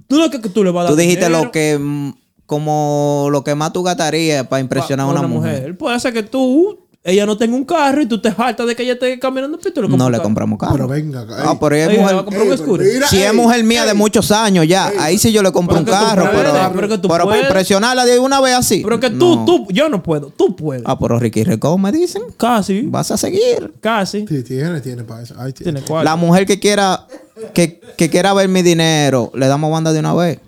Tú 0.08 0.17
no 0.17 0.25
es 0.25 0.32
que 0.32 0.39
tú 0.50 0.63
le 0.63 0.72
vas 0.72 0.82
a 0.82 0.84
dar 0.86 0.93
Tú 0.93 0.98
dijiste 0.98 1.29
lo 1.29 1.51
que. 1.51 2.13
Como 2.53 3.29
lo 3.31 3.43
que 3.43 3.55
más 3.55 3.74
tú 3.74 3.81
gastarías 3.81 4.45
para 4.45 4.60
impresionar 4.60 5.07
a 5.07 5.10
una, 5.10 5.24
mujer. 5.27 5.75
Puede 5.75 6.00
ser 6.00 6.13
que 6.13 6.22
tú, 6.22 6.77
ella 7.03 7.25
no 7.25 7.36
tenga 7.36 7.55
un 7.55 7.65
carro 7.65 8.01
y 8.01 8.05
tú 8.05 8.22
te 8.22 8.29
hartas 8.29 8.67
de 8.67 8.75
que 8.75 8.83
ella 8.83 8.93
esté 8.93 9.17
caminando 9.17 9.57
le 9.57 9.88
No 9.98 10.10
le 10.10 10.17
carro. 10.17 10.24
compramos 10.24 10.60
carro. 10.60 10.74
Pero 10.74 10.88
venga 10.88 11.25
Ah, 11.39 11.57
pero 11.60 11.75
ella 11.75 11.86
es 11.86 11.91
le 11.91 11.98
va 11.98 12.10
a 12.10 12.13
mujer. 12.13 12.25
comprar 12.25 12.43
un 12.69 12.81
Ey, 12.81 12.93
mira, 12.93 13.07
Si 13.07 13.24
es 13.24 13.33
mujer 13.33 13.63
mía 13.63 13.86
de 13.86 13.95
muchos 13.95 14.31
años 14.31 14.67
ya, 14.67 14.91
ahí 15.00 15.17
sí 15.17 15.31
yo 15.31 15.41
le 15.41 15.51
compro 15.51 15.77
un 15.79 15.83
carro, 15.83 16.29
puedes, 16.31 16.51
pero, 16.51 16.72
pero 16.75 16.88
que 16.88 16.98
tú 17.00 17.07
pero 17.07 17.25
para 17.25 17.41
impresionarla 17.41 18.05
de 18.05 18.19
una 18.19 18.39
vez 18.39 18.53
así. 18.53 18.81
Pero 18.83 19.00
que 19.00 19.10
tú, 19.10 19.36
no. 19.38 19.45
tú, 19.45 19.67
yo 19.72 19.89
no 19.89 20.03
puedo, 20.03 20.27
tú 20.29 20.55
puedes. 20.55 20.83
Ah, 20.86 20.98
pero 21.00 21.17
Ricky 21.17 21.43
Recó 21.43 21.75
me 21.79 21.91
dicen, 21.91 22.22
Casi, 22.38 22.83
vas 22.83 23.10
a 23.10 23.17
seguir. 23.17 23.74
casi. 23.81 24.27
Sí, 24.27 24.43
tiene, 24.43 24.79
tiene 24.79 25.03
para 25.03 25.24
eso. 25.24 25.33
Ay, 25.39 25.53
tiene. 25.53 25.72
Tiene 25.74 25.88
cuatro. 25.88 26.03
La 26.05 26.15
mujer 26.15 26.45
que 26.45 26.60
quiera 26.60 27.07
que, 27.55 27.81
que 27.98 28.10
quiera 28.12 28.31
ver 28.33 28.48
mi 28.48 28.62
dinero, 28.62 29.31
le 29.33 29.48
damos 29.48 29.72
banda 29.72 29.91
de 29.91 30.00
una 30.00 30.13
vez. 30.13 30.39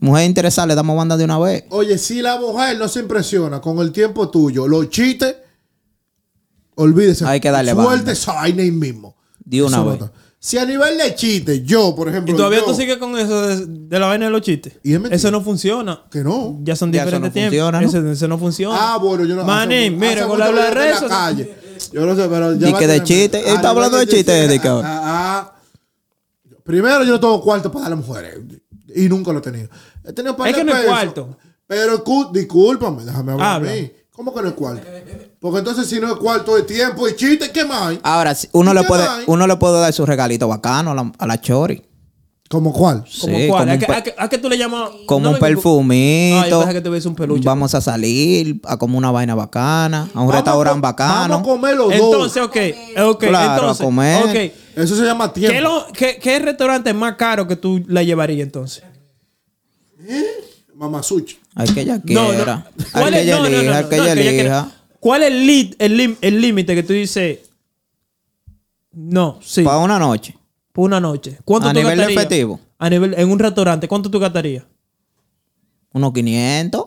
Mujer 0.00 0.24
interesada, 0.24 0.66
le 0.66 0.74
damos 0.74 0.96
banda 0.96 1.16
de 1.16 1.24
una 1.24 1.38
vez. 1.38 1.64
Oye, 1.70 1.98
si 1.98 2.22
la 2.22 2.38
mujer 2.40 2.78
no 2.78 2.88
se 2.88 3.00
impresiona 3.00 3.60
con 3.60 3.78
el 3.80 3.92
tiempo 3.92 4.30
tuyo, 4.30 4.66
los 4.66 4.88
chistes, 4.88 5.36
olvídese. 6.74 7.24
Hay 7.26 7.40
que 7.40 7.50
darle 7.50 7.72
Suelte 7.72 7.88
banda. 7.96 8.12
esa 8.12 8.32
vaina 8.34 8.62
ahí 8.62 8.70
mismo. 8.70 9.16
De 9.44 9.62
una 9.62 9.76
Eso 9.78 9.84
vez. 9.90 10.00
nota. 10.00 10.12
Si 10.38 10.56
a 10.56 10.64
nivel 10.64 10.96
de 10.96 11.14
chistes, 11.14 11.62
yo, 11.64 11.94
por 11.94 12.08
ejemplo. 12.08 12.32
Y 12.32 12.36
todavía 12.36 12.60
yo- 12.60 12.64
tú 12.64 12.74
sigues 12.74 12.96
con 12.96 13.18
eso 13.18 13.46
de, 13.46 13.66
de 13.66 13.98
la 13.98 14.06
vaina 14.06 14.24
de 14.26 14.30
los 14.30 14.40
chistes. 14.40 14.72
Y 14.82 14.94
es. 14.94 15.00
Eso 15.10 15.30
no 15.30 15.42
funciona. 15.42 16.02
Que 16.10 16.24
no. 16.24 16.58
Ya 16.62 16.74
son 16.76 16.90
Ya 16.92 17.02
eso 17.02 17.06
diferentes 17.10 17.28
no 17.30 17.32
tiempos. 17.50 17.50
funciona, 17.58 17.80
¿no? 17.82 17.86
Eso, 17.88 18.10
eso 18.12 18.28
no 18.28 18.38
funciona. 18.38 18.94
Ah, 18.94 18.96
bueno, 18.96 19.24
yo 19.26 19.34
no. 19.36 19.44
Manín, 19.44 19.96
hace- 20.02 20.08
mira, 20.14 20.26
con 20.26 20.38
la 20.38 20.50
la 20.50 21.08
calle. 21.08 21.54
Yo 21.92 22.06
no 22.06 22.14
sé, 22.16 22.26
pero 22.28 22.54
ya 22.54 22.70
va 22.72 22.78
que 22.78 22.86
de 22.86 23.02
chiste. 23.04 23.40
Él 23.40 23.56
está 23.56 23.68
hablando 23.70 23.98
de 23.98 24.06
chiste, 24.06 24.44
Eddie, 24.44 24.60
cabrón. 24.60 24.84
ah, 24.86 25.00
ah, 25.04 25.56
Primero, 26.64 27.04
yo 27.04 27.12
no 27.12 27.20
tengo 27.20 27.42
cuarto 27.42 27.70
para 27.70 27.88
darle 27.88 28.02
a 28.02 28.06
mujeres. 28.06 28.38
Y 28.94 29.08
nunca 29.08 29.32
lo 29.32 29.38
he 29.38 29.42
tenido. 29.42 29.68
He 30.04 30.12
tenido 30.12 30.36
par 30.36 30.48
Es 30.48 30.54
de 30.56 30.60
que 30.60 30.64
no 30.64 30.76
es 30.76 30.84
cuarto. 30.84 31.36
Pero 31.66 32.04
discúlpame, 32.32 33.04
déjame 33.04 33.32
hablar 33.32 33.56
Habla. 33.56 33.70
a 33.70 33.74
mí. 33.74 33.92
¿Cómo 34.10 34.34
que 34.34 34.42
no 34.42 34.48
es 34.48 34.54
cuarto? 34.54 34.82
Porque 35.38 35.58
entonces 35.60 35.86
si 35.88 35.98
no 36.00 36.08
es 36.08 36.14
cuarto 36.18 36.56
de 36.56 36.62
tiempo 36.64 37.08
y 37.08 37.14
chiste, 37.16 37.50
¿qué 37.50 37.64
más 37.64 37.82
hay? 37.82 38.00
Ahora, 38.02 38.36
uno 38.52 38.72
¿Y 38.72 38.74
le 38.74 38.80
qué 38.82 38.86
puede, 38.88 39.02
hay? 39.06 39.24
uno 39.26 39.46
le 39.46 39.56
puede 39.56 39.80
dar 39.80 39.92
su 39.92 40.04
regalito 40.04 40.46
bacano 40.48 40.90
a 40.90 40.94
la, 40.94 41.12
a 41.18 41.26
la 41.26 41.40
chori. 41.40 41.82
¿Cómo 42.50 42.72
cuál? 42.72 43.04
¿Cómo 43.20 43.38
Sí, 43.38 43.46
cuál? 43.48 43.60
como 43.60 43.70
¿A 43.70 43.74
un 43.74 43.78
qué, 43.78 43.86
pe- 43.86 43.92
a 43.94 44.02
qué- 44.02 44.14
a 44.18 44.28
qué 44.28 44.38
tú 44.38 44.48
le 44.50 44.58
llamas? 44.58 44.90
Como 45.06 45.20
No 45.26 45.30
un 45.30 45.38
perfumito. 45.38 46.40
Ah, 46.40 46.48
yo 46.48 46.58
pensé 46.58 46.74
que 46.74 46.80
te 47.00 47.08
un 47.08 47.14
peluche. 47.14 47.44
Vamos 47.44 47.74
a 47.76 47.80
salir 47.80 48.60
a 48.64 48.76
como 48.76 48.98
una 48.98 49.12
vaina 49.12 49.36
bacana, 49.36 50.00
a 50.12 50.20
un 50.20 50.26
Vamos 50.26 50.34
restaurante 50.34 50.80
bacano. 50.80 51.34
Vamos 51.34 51.40
a 51.48 51.50
comer 51.52 51.76
los 51.76 51.92
Entonces, 51.92 52.34
dos. 52.42 52.46
ok. 52.48 52.56
Ok, 53.14 53.20
Claro, 53.28 53.54
entonces. 53.62 53.80
a 53.80 53.84
comer. 53.84 54.24
Ok. 54.24 54.52
Eso 54.76 54.96
se 54.96 55.04
llama 55.04 55.32
¿Qué, 55.32 55.40
tiempo. 55.46 55.60
lo- 55.60 55.86
qué, 55.92 56.18
qué 56.20 56.38
restaurante 56.40 56.92
más 56.92 57.14
caro 57.14 57.46
que 57.46 57.54
tú 57.54 57.84
la 57.86 58.02
llevarías 58.02 58.40
entonces? 58.44 58.82
Mamasuchi. 60.74 61.38
Hay 61.54 61.68
que 61.68 61.80
ella 61.82 62.00
No, 62.04 62.28
no. 62.28 62.34
quiera. 62.34 62.66
Hay 62.78 62.84
¿Cuál 63.02 63.12
que 63.12 63.18
es- 63.20 63.24
ella 63.26 63.36
no, 63.36 63.42
no, 63.44 63.48
no, 63.50 63.56
elija, 63.56 63.70
no, 63.70 63.76
hay 63.76 63.84
que 63.90 63.96
no, 63.96 64.02
ella 64.04 64.14
que 64.14 64.20
ella 64.20 64.30
quiera- 64.30 64.60
elija. 64.60 64.76
¿Cuál 65.00 65.22
es 65.22 65.76
el 66.20 66.40
límite 66.40 66.74
que 66.74 66.82
tú 66.82 66.92
dices? 66.92 67.38
No, 68.92 69.38
sí. 69.42 69.62
Para 69.62 69.78
una 69.78 69.98
noche. 69.98 70.36
Por 70.72 70.84
una 70.86 71.00
noche. 71.00 71.38
¿Cuánto 71.44 71.68
A 71.68 71.72
tú 71.72 71.78
nivel 71.80 71.96
gastarías? 71.96 72.22
efectivo. 72.22 72.60
A 72.78 72.88
nivel, 72.90 73.14
en 73.16 73.30
un 73.30 73.38
restaurante, 73.38 73.88
¿cuánto 73.88 74.10
tú 74.10 74.18
gastarías? 74.18 74.64
Unos 75.92 76.12
500. 76.12 76.86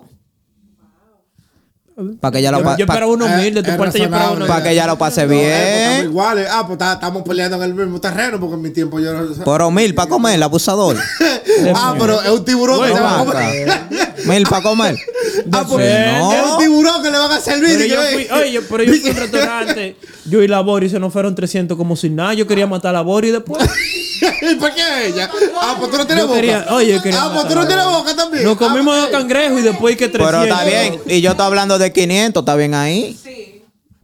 Para 2.19 2.31
que 2.31 2.39
ella 2.39 2.51
lo 2.51 2.57
Yo, 2.59 2.63
pa- 2.63 2.77
yo 2.77 2.85
pa- 2.87 2.93
esperaba 2.93 3.11
uno 3.11 3.27
eh, 3.27 3.33
humilde, 3.35 3.61
de 3.61 3.71
tu 3.71 3.77
parte 3.77 3.99
yo 3.99 4.05
razonable. 4.05 4.35
uno 4.37 4.47
Pa' 4.47 4.63
que 4.63 4.71
ella 4.71 4.87
lo 4.87 4.97
pase 4.97 5.21
eh, 5.21 5.25
pues, 5.27 5.39
bien. 5.39 5.51
estamos 5.51 6.03
iguales. 6.05 6.47
Ah, 6.51 6.65
pues 6.67 6.79
estamos 6.81 7.23
peleando 7.23 7.57
en 7.57 7.63
el 7.63 7.73
mismo 7.75 8.01
terreno 8.01 8.39
porque 8.39 8.55
en 8.55 8.61
mi 8.63 8.69
tiempo 8.71 8.99
yo 8.99 9.13
no. 9.13 9.43
Por 9.43 9.71
mil 9.71 9.93
para 9.93 10.09
comer, 10.09 10.35
el 10.35 10.43
abusador. 10.43 10.97
ah, 11.75 11.95
pero 11.99 12.21
es 12.21 12.29
un 12.29 12.43
tiburón 12.45 12.81
que 12.81 12.93
se 12.93 12.99
va 12.99 13.19
a 13.21 13.25
comer. 13.25 13.81
Mil 14.25 14.43
para 14.47 14.63
comer. 14.63 14.97
Ah. 15.27 16.19
No. 16.19 16.33
es 16.33 16.51
un 16.51 16.57
tiburón 16.57 17.03
que 17.03 17.11
le 17.11 17.17
van 17.17 17.31
a 17.31 17.39
servir. 17.39 17.77
Pero 17.77 17.85
yo 17.85 18.01
fui, 18.11 18.27
oye, 18.41 18.61
pero 18.61 18.83
yo 18.83 18.93
fui 18.93 19.09
a 19.09 19.13
un 19.13 19.17
restaurante, 19.19 19.95
yo 20.25 20.41
y 20.41 20.47
la 20.47 20.61
Bori 20.61 20.89
se 20.89 20.99
nos 20.99 21.13
fueron 21.13 21.35
300 21.35 21.77
como 21.77 21.95
sin 21.95 22.15
nada. 22.15 22.33
Yo 22.33 22.47
quería 22.47 22.65
matar 22.65 22.89
a 22.89 22.93
la 22.93 23.01
Bori 23.01 23.29
después. 23.31 23.63
¿Y 24.41 24.55
por 24.55 24.73
qué 24.73 25.07
ella? 25.07 25.29
Ah, 25.61 25.75
pues 25.77 25.91
tú 25.91 25.97
no 25.97 26.07
tienes 26.07 26.25
boca. 26.25 26.65
oye, 26.73 26.93
yo 26.93 27.01
quería 27.01 27.23
ah, 27.23 27.31
pues 27.33 27.47
tú 27.47 27.55
no 27.55 27.67
tienes 27.67 27.85
boca 27.85 28.15
también. 28.15 28.43
Nos 28.45 28.55
Ah, 28.55 28.59
comimos 28.59 28.95
dos 28.95 29.07
pues, 29.09 29.17
cangrejos 29.19 29.59
y 29.59 29.61
después 29.63 29.97
que 29.97 30.07
300. 30.07 30.31
Pero 30.31 30.43
está 30.43 30.63
bien. 30.63 30.99
Y 31.07 31.19
yo 31.21 31.31
estoy 31.31 31.45
hablando 31.45 31.77
de 31.77 31.82
500, 31.91 32.41
está 32.41 32.55
bien 32.55 32.73
ahí. 32.73 33.19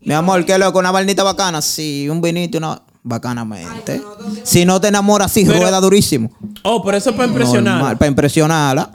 Mi 0.02 0.14
amor, 0.14 0.44
¿qué 0.46 0.58
loco? 0.58 0.80
Una 0.80 0.92
barnita 0.92 1.24
bacana. 1.24 1.62
Sí, 1.62 2.08
un 2.10 2.22
vinito, 2.22 2.58
una. 2.58 2.82
Bacanamente. 3.02 4.02
Si 4.44 4.66
no 4.66 4.82
te 4.82 4.90
enamoras, 4.90 5.32
sí, 5.32 5.46
Pero- 5.46 5.60
rueda 5.60 5.80
durísimo. 5.80 6.32
Oh, 6.64 6.84
pero 6.84 6.98
eso 6.98 7.12
es 7.12 7.16
para 7.16 7.28
impresionar. 7.30 7.76
Normal, 7.76 7.98
para 7.98 8.10
impresionarla. 8.10 8.92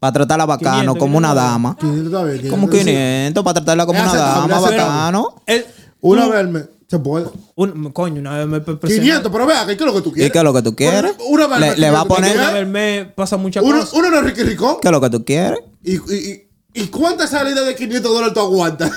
Para 0.00 0.12
tratarla 0.14 0.46
bacano, 0.46 0.94
500, 0.94 0.98
como 0.98 1.18
una 1.18 1.28
500. 1.28 1.50
dama. 1.52 1.76
500 1.78 2.06
está 2.06 2.24
bien, 2.24 2.36
500, 2.38 2.50
Como 2.58 2.72
sí. 2.72 2.78
500, 2.78 3.44
para 3.44 3.54
tratarla 3.54 3.86
como 3.86 4.00
una 4.00 4.14
dama, 4.14 4.60
bacano. 4.60 5.34
El- 5.46 5.66
Una 6.00 6.26
vez 6.28 6.48
mes. 6.48 6.64
Se 6.88 6.98
puede. 6.98 7.26
un- 7.54 7.92
coño, 7.92 8.20
una 8.20 8.36
vez 8.38 8.46
me 8.48 8.56
impresionó. 8.56 9.00
500, 9.02 9.30
pero 9.32 9.46
vea, 9.46 9.64
¿qué 9.64 9.72
es 9.74 9.80
lo 9.80 9.94
que 9.94 10.00
tú 10.00 10.08
¿Y 10.08 10.12
quieres? 10.14 10.32
qué 10.32 10.38
es 10.38 10.44
lo 10.44 10.52
que 10.52 10.62
tú 10.62 10.74
quieres? 10.74 11.12
Una 11.28 11.46
vez 11.46 11.72
al 11.74 11.80
Le, 11.80 11.90
va 11.92 12.00
a 12.00 12.02
500, 12.02 12.16
poner. 12.16 12.32
¿tú 12.32 12.38
Una 12.40 12.50
vez 12.50 12.66
me 12.68 13.04
pasa 13.14 13.36
muchas 13.36 13.62
Uno, 13.62 13.78
cosas. 13.78 13.92
uno 13.94 14.10
no 14.10 14.16
es 14.18 14.24
Ricky 14.24 14.42
Ricón. 14.42 14.76
¿Qué 14.82 14.88
es 14.88 14.92
lo 14.92 15.00
que 15.00 15.10
tú 15.10 15.24
quieres? 15.24 15.60
¿Y, 15.84 15.92
y, 15.92 15.98
y, 15.98 16.49
¿y 16.74 16.86
cuántas 16.88 17.30
salidas 17.30 17.66
de 17.66 17.74
500 17.74 18.12
dólares 18.12 18.34
tú 18.34 18.40
aguantas? 18.40 18.90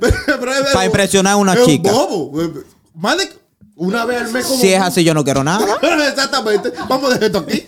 Para 0.72 0.84
impresionar 0.84 1.34
a 1.34 1.36
una 1.36 1.54
es 1.54 1.64
chica. 1.64 1.90
Un 1.90 1.96
bobo. 1.96 2.64
Más 2.94 3.18
de 3.18 3.30
una 3.76 4.04
vez 4.04 4.22
al 4.22 4.32
mes 4.32 4.46
como... 4.46 4.60
Si 4.60 4.72
es 4.72 4.80
así, 4.80 5.02
yo 5.02 5.14
no 5.14 5.24
quiero 5.24 5.42
nada. 5.42 5.66
Exactamente. 6.08 6.72
Vamos 6.88 7.10
a 7.10 7.14
dejar 7.14 7.24
esto 7.24 7.38
aquí. 7.38 7.66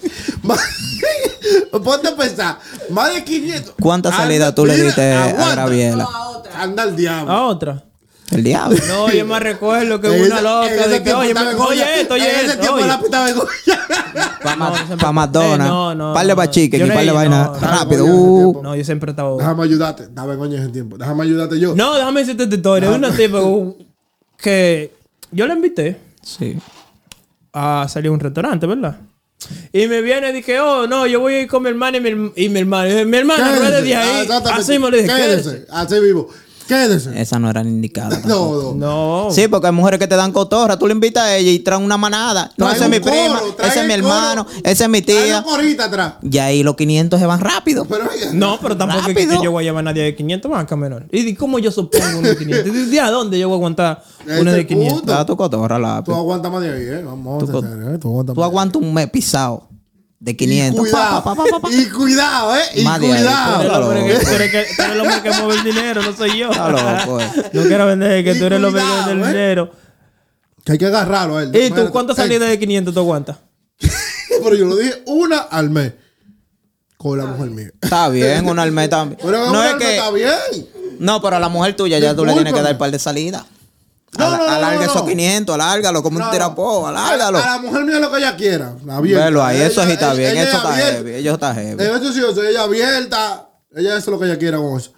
Ponte 1.84 2.08
a 2.08 2.16
pensar. 2.16 2.58
Más 2.90 3.12
de 3.12 3.24
500. 3.24 3.74
¿Cuántas 3.80 4.14
salidas 4.14 4.54
tú 4.54 4.66
le 4.66 4.76
diste 4.76 5.12
a. 5.12 5.52
Graviela? 5.52 6.08
Anda 6.54 6.84
al 6.84 6.96
diablo. 6.96 7.32
A 7.32 7.46
otra. 7.46 7.84
El 8.32 8.42
diablo. 8.42 8.76
No, 8.88 9.10
yo 9.12 9.24
me 9.24 9.38
recuerdo 9.38 10.00
que 10.00 10.08
una 10.08 10.40
loca 10.42 10.88
de 10.88 11.02
que, 11.02 11.14
oye, 11.14 11.32
me- 11.32 11.54
oye 11.54 12.00
esto, 12.00 12.14
oye 12.14 12.28
En 12.28 12.36
ese 12.36 12.46
esto. 12.46 12.60
tiempo 12.60 12.80
la. 12.80 13.00
Para 14.42 14.96
pa 14.98 15.12
McDonald's. 15.12 15.64
Eh, 15.66 15.68
no, 15.68 15.94
no, 15.94 16.12
par 16.14 16.24
de 16.26 16.32
no. 16.32 16.36
bachiques 16.36 16.80
Yo 16.80 16.86
y 16.86 16.88
no 16.88 16.94
par 16.94 17.04
de 17.04 17.10
he- 17.10 17.14
vainas. 17.14 17.50
no. 17.52 17.58
Rápido. 17.68 18.04
Uh. 18.04 18.62
No, 18.62 18.74
yo 18.76 18.84
siempre 18.84 19.10
estaba. 19.10 19.36
Déjame 19.36 19.62
ayudarte. 19.64 20.02
Estaba 20.04 20.32
en 20.32 20.38
Goya 20.38 20.56
en 20.56 20.62
ese 20.62 20.72
tiempo. 20.72 20.98
Déjame 20.98 21.22
ayudarte 21.24 21.60
yo. 21.60 21.74
No, 21.76 21.94
déjame 21.94 22.20
decirte 22.20 22.42
esta 22.44 22.56
historia. 22.56 22.90
Una 22.90 23.10
tipa 23.14 23.38
que 24.38 24.92
yo 25.30 25.46
la 25.46 25.54
invité 25.54 25.96
Sí. 26.22 26.56
a 27.52 27.86
salir 27.88 28.08
a 28.08 28.12
un 28.12 28.20
restaurante, 28.20 28.66
¿verdad? 28.66 28.96
Y 29.72 29.86
me 29.86 30.00
viene 30.00 30.30
y 30.30 30.32
dije, 30.32 30.58
oh, 30.60 30.86
no, 30.86 31.06
yo 31.06 31.20
voy 31.20 31.34
a 31.34 31.40
ir 31.42 31.48
con 31.48 31.62
mi 31.62 31.68
hermana 31.68 31.98
y 31.98 32.00
mi, 32.00 32.32
y 32.34 32.48
mi 32.48 32.60
hermano. 32.60 32.88
Y 32.88 32.90
dije, 32.92 33.04
mi 33.04 33.16
hermana, 33.18 33.54
no 33.54 33.62
es 33.68 33.84
de 33.84 33.94
Ah, 33.94 34.02
ahí. 34.20 34.28
Así 34.52 34.72
me 34.78 34.90
lo 34.90 34.96
dije, 34.96 35.06
quédese. 35.08 35.66
Así 35.70 36.00
vivo. 36.00 36.28
Quédese. 36.68 37.20
Esa 37.20 37.38
no 37.38 37.48
era 37.50 37.62
la 37.62 37.68
indicada. 37.70 38.20
No, 38.26 38.74
no. 38.74 39.26
No. 39.26 39.30
Sí, 39.30 39.46
porque 39.48 39.66
hay 39.68 39.72
mujeres 39.72 39.98
que 40.00 40.06
te 40.06 40.16
dan 40.16 40.32
cotorra. 40.32 40.78
Tú 40.78 40.86
le 40.86 40.92
invitas 40.94 41.24
a 41.24 41.36
ella 41.36 41.50
y 41.50 41.58
traen 41.60 41.82
una 41.82 41.96
manada. 41.96 42.50
No, 42.56 42.70
ese 42.70 42.84
es 42.84 42.90
mi 42.90 43.00
prima, 43.00 43.38
coro, 43.38 43.54
trae 43.54 43.68
ese 43.70 43.80
es 43.80 43.86
mi 43.86 43.92
hermano, 43.94 44.46
ese 44.64 44.84
es 44.84 44.90
mi 44.90 45.02
tía. 45.02 45.44
una 45.46 45.84
atrás. 45.84 46.14
Y 46.22 46.38
ahí 46.38 46.62
los 46.62 46.74
500 46.76 47.18
se 47.20 47.26
van 47.26 47.40
rápido. 47.40 47.84
Pero 47.84 48.04
No, 48.32 48.58
pero 48.60 48.76
tampoco 48.76 49.08
es 49.10 49.16
que, 49.16 49.28
que 49.28 49.38
yo 49.42 49.50
voy 49.52 49.64
a 49.64 49.66
llevar 49.66 49.80
a 49.80 49.82
nadie 49.84 50.02
de 50.02 50.14
500 50.16 50.50
banca 50.50 50.76
menor. 50.76 51.06
¿Y 51.12 51.22
di- 51.22 51.34
cómo 51.34 51.58
yo 51.58 51.70
supongo 51.70 52.18
uno 52.18 52.28
de 52.28 52.36
500? 52.36 52.66
¿Y 52.74 52.86
¿De 52.90 53.00
a 53.00 53.10
dónde 53.10 53.38
yo 53.38 53.48
voy 53.48 53.54
a 53.54 53.58
aguantar 53.58 54.02
uno 54.40 54.52
de 54.52 54.64
punto. 54.64 54.80
500? 54.80 55.06
Da 55.06 55.24
tu 55.26 55.36
cotorra, 55.36 55.76
Tú 55.76 55.82
lápiz. 55.82 56.12
aguantas 56.12 56.52
más 56.52 56.62
de 56.62 56.72
ahí, 56.72 56.82
¿eh? 56.82 57.02
Vamos 57.04 57.44
Tú 57.44 57.58
¿eh? 57.58 57.98
Tú 58.00 58.08
aguantas 58.08 58.34
Tú 58.34 58.40
más. 58.40 58.48
aguantas 58.48 58.82
un 58.82 58.92
mes 58.94 59.10
pisado 59.10 59.68
de 60.26 60.32
Y 60.32 60.34
500. 60.34 60.80
cuidado. 60.80 61.22
Pa, 61.22 61.34
pa, 61.36 61.42
pa, 61.44 61.50
pa, 61.50 61.60
pa. 61.60 61.72
Y 61.72 61.86
cuidado, 61.88 62.56
¿eh? 62.56 62.60
Y 62.74 62.84
Tú 62.84 62.90
cuidado. 62.98 63.60
eres 63.60 63.72
el 63.72 63.82
hombre 63.82 64.02
que- 64.02 64.12
loco. 64.12 64.24
tú 64.26 64.34
eres 64.34 64.50
que- 64.50 64.66
tú 64.76 64.82
eres 64.82 64.92
el 64.94 65.00
hombre 65.00 65.22
que 65.22 65.30
mueve 65.30 65.54
el 65.54 65.64
dinero, 65.64 66.02
no 66.02 66.16
soy 66.16 66.38
yo. 66.38 66.48
Loco, 66.48 67.20
eh. 67.22 67.30
No 67.52 67.62
quiero 67.62 67.86
vender, 67.86 68.24
que 68.24 68.32
Y 68.32 68.38
tú 68.38 68.44
eres 68.46 68.58
el 68.58 68.64
hombre 68.64 68.82
que 68.82 68.88
vende 68.88 69.12
el 69.12 69.22
¿eh? 69.22 69.26
dinero. 69.28 69.72
Que 70.64 70.72
hay 70.72 70.78
que 70.78 70.86
agarrarlo 70.86 71.36
a 71.38 71.42
él. 71.44 71.54
¿Y 71.56 71.70
tú 71.70 71.90
cuántas 71.92 72.16
salidas 72.16 72.48
de 72.48 72.58
500 72.58 72.92
tú 72.92 72.98
aguantas? 73.00 73.36
Pero 74.42 74.54
yo 74.56 74.64
lo 74.66 74.76
dije 74.76 75.02
una 75.06 75.38
al 75.38 75.70
mes. 75.70 75.92
Con 76.96 77.18
la 77.18 77.26
mujer 77.26 77.50
mía. 77.50 77.70
Está 77.80 78.08
bien, 78.08 78.48
un 78.48 78.58
alme 78.58 78.88
también. 78.88 79.20
Pero 79.22 79.44
No 79.46 79.50
una 79.50 79.66
es 79.66 79.72
al 79.74 79.78
mes 79.78 79.86
que. 79.86 79.96
está 79.96 80.10
bien. 80.10 80.66
No, 80.98 81.20
pero 81.22 81.36
a 81.36 81.38
la 81.40 81.48
mujer 81.50 81.76
tuya 81.76 81.98
ya 81.98 82.16
tú 82.16 82.24
le 82.24 82.32
tienes 82.32 82.52
que 82.54 82.62
dar 82.62 82.72
un 82.72 82.78
par 82.78 82.90
de 82.90 82.98
salidas. 82.98 83.44
No, 84.18 84.30
no, 84.30 84.36
no, 84.38 84.42
Alarga 84.50 84.80
no, 84.80 84.86
no. 84.86 84.90
esos 84.92 85.02
500, 85.08 85.54
alárgalo 85.54 86.02
como 86.02 86.24
un 86.24 86.30
tirapo, 86.30 86.86
A, 86.86 86.90
alárgalo. 86.90 87.38
a 87.38 87.46
la 87.46 87.58
mujer 87.58 87.84
mía 87.84 87.98
lo 87.98 88.10
que 88.10 88.18
ella 88.18 88.36
quiera. 88.36 88.74
Abierta. 88.88 89.24
Velo 89.26 89.44
ahí, 89.44 89.60
eso 89.60 89.80
sí 89.82 89.86
Ella- 89.86 89.94
está 89.94 90.14
bien, 90.14 90.36
eso 90.36 90.40
es 90.48 90.54
está 90.54 90.72
heavy, 90.76 91.10
eso 91.14 91.34
está 91.34 91.54
heavy. 91.54 91.84
En 91.84 91.94
eso 91.96 92.12
sí, 92.12 92.20
o 92.20 92.34
sea, 92.34 92.48
ella 92.48 92.62
abierta. 92.62 93.48
Ella 93.74 93.90
eso 93.90 93.98
es 93.98 94.06
lo 94.08 94.18
que 94.18 94.26
ella 94.26 94.38
quiera 94.38 94.58
con 94.58 94.76
eso. 94.78 94.92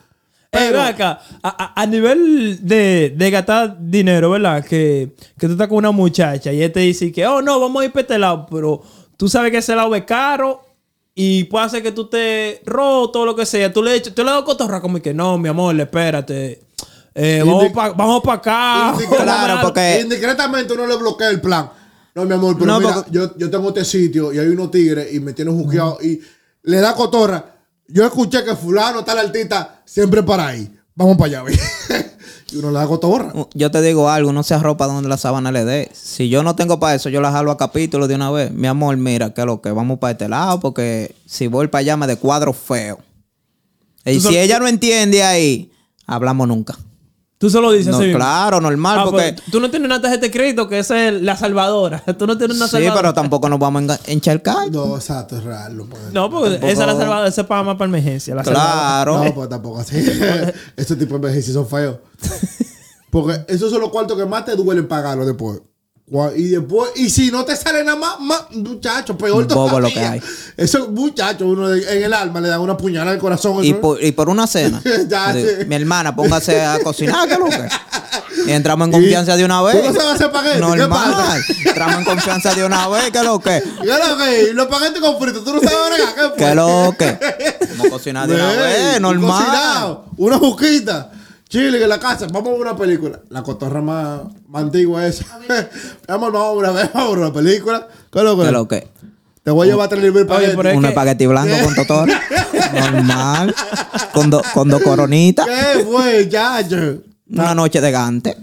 Eh, 0.53 0.71
ven 0.73 0.81
acá, 0.81 1.21
a, 1.43 1.65
a- 1.75 1.83
a 1.83 1.87
nivel 1.87 2.59
de, 2.67 3.13
de 3.17 3.31
gastar 3.31 3.77
dinero, 3.79 4.31
¿verdad? 4.31 4.65
Que, 4.65 5.15
que 5.39 5.47
tú 5.47 5.53
estás 5.53 5.69
con 5.69 5.77
una 5.79 5.91
muchacha 5.91 6.53
y 6.53 6.59
ella 6.63 6.73
te 6.73 6.81
dice 6.81 7.13
que, 7.13 7.27
oh, 7.27 7.43
no, 7.43 7.61
vamos 7.61 7.83
a 7.83 7.85
ir 7.85 7.93
para 7.93 8.01
este 8.03 8.19
lado, 8.19 8.47
pero 8.51 8.83
tú 9.19 9.29
sabes 9.29 9.51
que 9.51 9.59
ese 9.59 9.75
lado 9.77 9.95
es 9.95 10.05
caro 10.05 10.65
y 11.15 11.45
puede 11.45 11.67
hacer 11.67 11.83
que 11.83 11.93
tú 11.93 12.09
te 12.09 12.63
roto 12.65 13.21
o 13.23 13.27
lo 13.27 13.37
que 13.37 13.45
sea. 13.45 13.71
Tú 13.73 13.83
le, 13.83 14.01
tú 14.01 14.25
le 14.25 14.31
das 14.31 14.43
cotorra 14.43 14.81
como 14.81 15.03
que, 15.03 15.13
no, 15.13 15.37
mi 15.37 15.49
amor, 15.51 15.79
espérate. 15.79 16.63
Eh, 17.21 17.43
vamos 17.45 17.73
para 17.73 17.93
vamos 17.95 18.23
pa 18.23 18.35
acá. 18.35 18.95
Claro, 19.17 19.61
porque- 19.63 20.01
Indiscretamente 20.03 20.73
uno 20.73 20.87
le 20.87 20.97
bloquea 20.97 21.31
el 21.31 21.41
plan. 21.41 21.69
No, 22.15 22.25
mi 22.25 22.33
amor, 22.35 22.55
pero 22.55 22.67
No, 22.67 22.79
mira, 22.81 22.95
porque- 22.95 23.11
yo, 23.11 23.37
yo 23.37 23.51
tengo 23.51 23.69
este 23.69 23.85
sitio 23.85 24.33
y 24.33 24.39
hay 24.39 24.47
unos 24.47 24.71
tigres 24.71 25.13
y 25.13 25.19
me 25.19 25.33
tienen 25.33 25.57
juqueado 25.59 25.99
y 26.01 26.21
le 26.63 26.77
da 26.79 26.95
cotorra. 26.95 27.45
Yo 27.89 28.05
escuché 28.07 28.45
que 28.45 28.55
fulano, 28.55 29.03
tal 29.05 29.19
artista, 29.19 29.83
siempre 29.85 30.23
para 30.23 30.47
ahí. 30.49 30.73
Vamos 30.95 31.17
para 31.17 31.41
allá, 31.41 31.43
ve. 31.43 31.59
y 32.53 32.57
uno 32.57 32.71
le 32.71 32.79
da 32.79 32.87
cotorra. 32.87 33.33
Yo 33.55 33.71
te 33.73 33.83
digo 33.83 34.09
algo, 34.11 34.33
no 34.33 34.43
se 34.45 34.55
arropa 34.55 34.87
donde 34.87 35.09
la 35.09 35.17
sábana 35.17 35.51
le 35.51 35.65
dé. 35.65 35.91
Si 35.95 36.29
yo 36.29 36.45
no 36.45 36.55
tengo 36.55 36.79
para 36.79 36.95
eso, 36.95 37.09
yo 37.09 37.21
la 37.21 37.33
jalo 37.33 37.51
a 37.51 37.57
capítulo 37.57 38.07
de 38.07 38.15
una 38.15 38.31
vez. 38.31 38.53
Mi 38.53 38.69
amor, 38.69 38.97
mira, 38.97 39.35
que 39.35 39.45
lo 39.45 39.61
que 39.61 39.73
vamos 39.73 39.99
para 39.99 40.13
este 40.13 40.29
lado, 40.29 40.61
porque 40.61 41.17
si 41.27 41.49
voy 41.49 41.67
para 41.67 41.81
allá 41.81 41.97
me 41.97 42.07
de 42.07 42.17
cuadro 42.17 42.53
feo. 42.53 42.99
Y 44.05 44.21
si 44.21 44.39
ella 44.39 44.59
no 44.61 44.69
entiende 44.69 45.23
ahí, 45.25 45.73
hablamos 46.07 46.47
nunca. 46.47 46.77
Tú 47.39 47.49
solo 47.49 47.71
dices 47.71 47.93
No, 47.93 47.99
así 48.01 48.13
claro, 48.13 48.61
normal, 48.61 48.99
Ah, 48.99 49.05
porque. 49.05 49.33
pues, 49.35 49.51
tú 49.53 49.61
no 49.61 49.71
tienes 49.71 49.87
una 49.87 50.01
tarjeta 50.01 50.23
de 50.23 50.31
crédito 50.33 50.69
que 50.69 50.81
esa 50.81 51.07
es 51.09 51.23
la 51.23 51.37
salvadora. 51.37 52.03
Tú 52.19 52.27
no 52.27 52.37
tienes 52.37 52.57
una 52.57 52.67
Sí, 52.67 52.73
salvadora. 52.73 53.01
pero 53.01 53.15
tampoco 53.15 53.49
nos 53.49 53.61
vamos 53.61 53.89
a 53.91 53.99
encharcar. 54.11 54.69
No, 54.73 54.97
exacto, 54.97 55.37
es 55.37 55.45
real. 55.45 55.77
No, 55.77 55.85
puede- 55.87 56.13
No, 56.13 56.29
porque 56.31 56.57
esa 56.57 56.67
es 56.69 56.79
la 56.79 56.97
salvadora, 56.97 57.29
esa 57.29 57.41
es 57.43 57.47
para 57.47 57.63
más 57.63 57.77
para 57.77 57.89
emergencia. 57.89 58.35
La 58.35 58.43
salvadora. 58.43 58.73
Claro. 58.73 59.25
No, 59.25 59.35
pues 59.35 59.49
tampoco 59.49 59.79
así. 59.79 59.97
Ese 60.77 60.97
tipo 60.97 61.17
de 61.21 61.29
ejercicios 61.31 61.55
son 61.55 61.69
feos. 61.69 61.99
Porque 63.11 63.45
esos 63.49 63.71
son 63.71 63.81
los 63.81 63.91
cuartos 63.91 64.19
que 64.19 64.27
más 64.27 64.45
te 64.45 64.57
duelen 64.57 64.89
pagarlo 64.89 65.25
después. 65.25 65.61
Y 66.37 66.49
después, 66.49 66.91
y 66.97 67.11
si 67.11 67.31
no 67.31 67.45
te 67.45 67.55
sale 67.55 67.85
nada 67.85 67.99
más, 67.99 68.19
más 68.21 68.45
muchacho, 68.53 69.17
peor 69.19 69.47
Bobo 69.47 69.79
lo 69.79 69.89
todavía. 69.89 69.95
que 69.95 70.01
hay. 70.07 70.23
Eso, 70.57 70.89
muchacho, 70.89 71.47
uno 71.47 71.75
en 71.75 72.03
el 72.03 72.15
alma 72.15 72.41
le 72.41 72.49
dan 72.49 72.61
una 72.61 72.77
puñalada 72.79 73.11
al 73.13 73.19
corazón. 73.19 73.63
Y 73.63 73.75
por, 73.75 74.03
y 74.03 74.13
por 74.13 74.29
una 74.31 74.47
cena. 74.47 74.81
Ya, 75.09 75.33
Sí, 75.35 75.43
sí. 75.43 75.65
Mi 75.67 75.75
hermana, 75.75 76.17
póngase 76.17 76.63
a 76.65 76.79
cocinar, 76.83 77.29
¿qué 77.29 77.35
es 77.35 77.39
lo 77.41 77.47
que? 77.47 77.69
Y 78.47 78.53
entramos 78.53 78.87
en 78.87 78.93
confianza 79.01 79.37
de 79.37 79.45
una 79.45 79.61
vez. 79.63 79.77
¿Tú 79.83 79.87
no 79.87 79.93
sabes 80.01 80.15
hacer 80.15 80.27
espagueti? 80.29 80.55
¿Qué 80.55 80.61
Normal. 80.61 81.43
Entramos 81.67 81.97
en 81.99 82.05
confianza 82.05 82.55
de 82.55 82.65
una 82.65 82.89
vez, 82.89 83.11
¿qué 83.11 83.19
es 83.19 83.25
lo 83.25 83.39
que? 83.41 83.63
¿Qué 83.83 83.87
lo 83.87 84.17
que? 84.19 84.53
Los 84.55 84.67
paquetes 84.69 85.01
con 85.03 85.19
frito, 85.21 85.43
tú 85.45 85.55
no 85.57 85.61
sabes 85.61 85.79
bregar. 85.91 86.15
¿Qué 86.35 86.45
¿Qué 86.45 86.55
lo 86.55 86.95
que? 86.99 87.67
Vamos 87.71 87.87
a 87.87 87.91
cocinar 87.91 88.27
de 88.29 88.35
una 88.35 88.51
vez, 88.63 89.01
normal. 89.01 89.31
cocinado, 89.45 90.05
Una 90.17 90.39
juquita. 90.39 91.11
Chile, 91.49 91.83
en 91.83 91.89
la 91.89 91.99
casa, 91.99 92.27
vamos 92.31 92.49
a 92.49 92.53
ver 92.53 92.61
una 92.61 92.77
película. 92.77 93.21
La 93.31 93.43
cotorra 93.43 93.81
más, 93.81 94.21
más 94.49 94.63
antigua 94.65 95.07
esa. 95.07 95.25
vamos, 96.09 96.33
no, 96.33 96.53
una 96.53 96.71
vez, 96.73 96.91
vamos 96.93 97.09
a 97.09 97.11
ver 97.11 97.19
una 97.27 97.33
película. 97.33 97.89
¿Qué 98.13 98.19
es 98.19 98.25
lo 98.25 98.37
que? 98.37 98.43
¿Qué 98.43 98.47
es 98.49 98.53
lo 98.53 98.69
que? 98.69 98.89
Te 99.43 99.51
voy 99.51 99.67
a 99.67 99.71
llevar 99.71 99.89
tres 99.89 100.03
libros 100.03 100.27
es 100.43 100.55
Un 100.77 100.83
que- 100.83 100.89
espagueti 100.89 101.27
blanco 101.27 101.55
con 101.65 101.75
totor. 101.75 102.09
Normal. 102.75 103.55
Con, 104.13 104.29
do- 104.29 104.43
con 104.53 104.69
dos 104.69 104.83
coronitas. 104.83 105.47
¿Qué 105.47 105.85
fue, 105.85 106.29
chacho? 106.29 107.03
Una 107.31 107.55
noche 107.55 107.81
de 107.81 107.91
gante. 107.91 108.37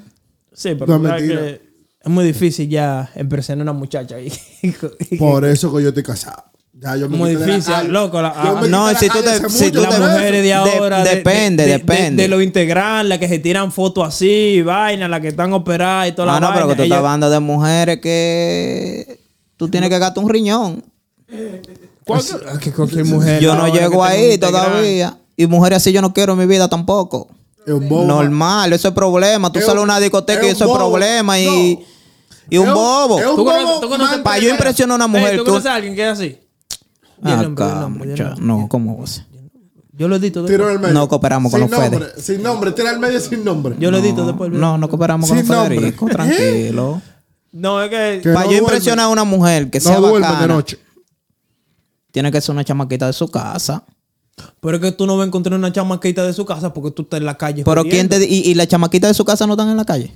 Sí, 0.52 0.74
pero 0.74 0.88
No, 0.88 0.98
tú 1.02 1.08
sabes 1.08 1.22
mentira. 1.22 1.42
que 1.42 1.62
es 2.02 2.10
muy 2.12 2.26
difícil 2.26 2.68
ya 2.70 3.12
impresionar 3.16 3.68
a 3.68 3.72
una 3.72 3.80
muchacha. 3.80 4.16
ahí. 4.16 4.32
Por 5.20 5.46
eso 5.46 5.72
que 5.76 5.84
yo 5.84 5.90
estoy 5.90 6.04
casado. 6.04 6.44
Ya 6.78 6.98
yo 6.98 7.08
me 7.08 7.18
Muy 7.18 7.34
la 7.36 7.46
difícil, 7.46 7.88
loco, 7.88 8.22
la- 8.22 8.34
Yo 8.44 8.58
ah, 8.58 8.62
me 8.62 8.68
no, 8.68 8.90
si 8.96 9.08
tú 9.08 9.20
te- 9.24 9.50
si 9.50 9.72
tú 9.72 9.82
las 9.82 9.96
te- 9.96 10.02
mujeres 10.02 10.32
de 10.32 10.42
De- 10.42 10.54
ahora. 10.54 11.04
de- 11.04 11.16
depende, 11.16 11.64
de, 11.64 11.72
de- 11.72 11.78
depende. 11.78 12.24
De, 12.24 12.28
lo 12.30 12.42
integral, 12.42 13.08
las 13.08 13.18
que 13.18 13.30
se 13.30 13.40
tiran 13.40 13.72
fotos 13.72 14.06
así, 14.06 14.62
vaina, 14.62 15.08
las 15.08 15.22
que 15.22 15.30
están 15.30 15.54
operadas 15.54 16.10
y 16.10 16.12
toda 16.12 16.36
Ah, 16.36 16.40
la 16.40 16.48
no, 16.48 16.54
pero 16.54 16.68
que 16.68 16.76
tú 16.76 16.82
Ellas- 16.82 16.98
estás 16.98 17.06
hablando 17.06 17.30
de 17.30 17.40
mujeres 17.40 18.00
que 18.02 19.20
tú 19.56 19.70
tienes 19.70 19.90
que 19.90 20.00
gastar 20.00 20.22
un 20.24 20.30
riñón. 20.30 20.84
Cualquier, 22.06 22.42
es 22.54 22.60
que 22.60 22.72
cualquier 22.74 23.06
mujer. 23.06 23.40
Yo 23.42 23.56
no 23.56 23.68
llego 23.68 24.04
ahí 24.04 24.38
todavía. 24.38 25.18
Y 25.38 25.48
mujeres 25.48 25.78
así 25.78 25.92
yo 25.94 26.02
no 26.02 26.14
quiero 26.14 26.34
en 26.34 26.40
mi 26.40 26.46
vida 26.46 26.68
tampoco. 26.68 27.30
Es 27.66 27.74
un 27.74 27.88
bobo. 27.90 28.04
Normal, 28.06 28.72
eso 28.74 28.90
es 28.90 28.94
problema. 28.94 29.52
Tú 29.52 29.60
Es 29.60 29.66
sales 29.66 29.80
a 29.80 29.82
un- 29.82 29.90
una 29.90 30.00
discoteca 30.00 30.42
es 30.42 30.48
y 30.48 30.50
eso 30.52 30.66
es 30.66 30.72
problema 30.78 31.40
y, 31.40 31.76
No. 31.76 31.82
y 32.50 32.58
un 32.58 32.74
bobo. 32.74 33.20
es 33.20 33.26
un 33.26 33.36
¿Tú 33.38 33.44
conoces, 33.46 33.66
bobo 33.66 33.80
tú 33.80 33.90
conoces- 33.90 34.12
man- 34.18 34.24
Para 34.24 34.38
yo 34.40 34.50
impresionar 34.50 34.92
a 34.94 34.96
una 34.96 35.08
mujer 35.08 35.38
¿Tú 35.38 35.46
conoces 35.46 35.66
a 35.72 35.76
alguien 35.76 35.96
que 35.96 36.04
es 36.04 36.10
así? 36.10 36.38
Di 37.22 37.32
el 37.32 37.38
nombre, 37.42 37.66
di 37.66 37.72
el 37.72 37.72
Acá, 37.72 37.80
nombre, 37.82 38.08
nombre. 38.18 38.42
No, 38.46 38.68
¿cómo 38.70 38.98
vos? 38.98 39.24
Yo 39.98 40.08
lo 40.10 40.18
edito 40.18 40.44
Tiro 40.46 40.66
después. 40.66 40.76
el 40.76 40.82
medio. 40.82 40.94
No 40.94 41.08
cooperamos 41.08 41.52
con 41.52 41.62
los 41.62 41.70
Fede. 41.70 41.90
nombre, 41.92 42.10
Sin 42.18 42.44
nombre, 42.44 42.72
tira 42.74 42.92
el 42.92 43.00
medio 43.00 43.20
sin 43.22 43.44
nombre. 43.46 43.76
Yo 43.80 43.92
lo 43.92 43.98
edito 44.00 44.26
después. 44.26 44.52
No, 44.52 44.78
no 44.78 44.90
cooperamos 44.90 45.30
con 45.30 45.38
Sin 45.40 45.48
los 45.48 45.58
nombre. 45.58 45.88
¿Eh? 45.88 45.92
tranquilo. 46.12 47.02
No, 47.54 47.82
es 47.82 47.90
que. 47.90 48.20
Que 48.22 48.30
Para 48.34 48.46
no 48.46 48.52
yo 48.52 48.58
duerme. 48.58 48.58
impresionar 48.58 49.06
a 49.06 49.10
una 49.10 49.24
mujer 49.24 49.70
que 49.70 49.80
sea 49.80 49.94
No 49.96 50.02
duerme 50.02 50.28
de 50.28 50.34
bacana, 50.34 50.54
noche. 50.54 50.78
tiene 52.12 52.30
que 52.32 52.42
ser 52.42 52.52
una 52.54 52.66
chamaquita 52.66 53.08
de 53.08 53.14
su 53.14 53.30
casa. 53.30 53.84
Pero 54.60 54.76
es 54.76 54.82
que 54.82 54.92
tú 54.92 55.06
no 55.08 55.16
vas 55.16 55.24
a 55.24 55.28
encontrar 55.28 55.58
una 55.58 55.72
chamaquita 55.72 56.26
de 56.26 56.34
su 56.34 56.44
casa 56.46 56.74
porque 56.74 56.92
tú 56.92 57.04
estás 57.04 57.20
en 57.22 57.26
la 57.26 57.38
calle. 57.38 57.64
Pero 57.64 57.84
jodiendo. 57.84 57.90
quién 57.90 58.10
te 58.10 58.20
di- 58.20 58.26
y, 58.26 58.52
y 58.52 58.54
la 58.56 58.68
chamaquita 58.68 59.08
de 59.08 59.14
su 59.14 59.24
casa 59.24 59.48
no 59.48 59.54
están 59.54 59.70
en 59.70 59.78
la 59.78 59.86
calle. 59.86 60.14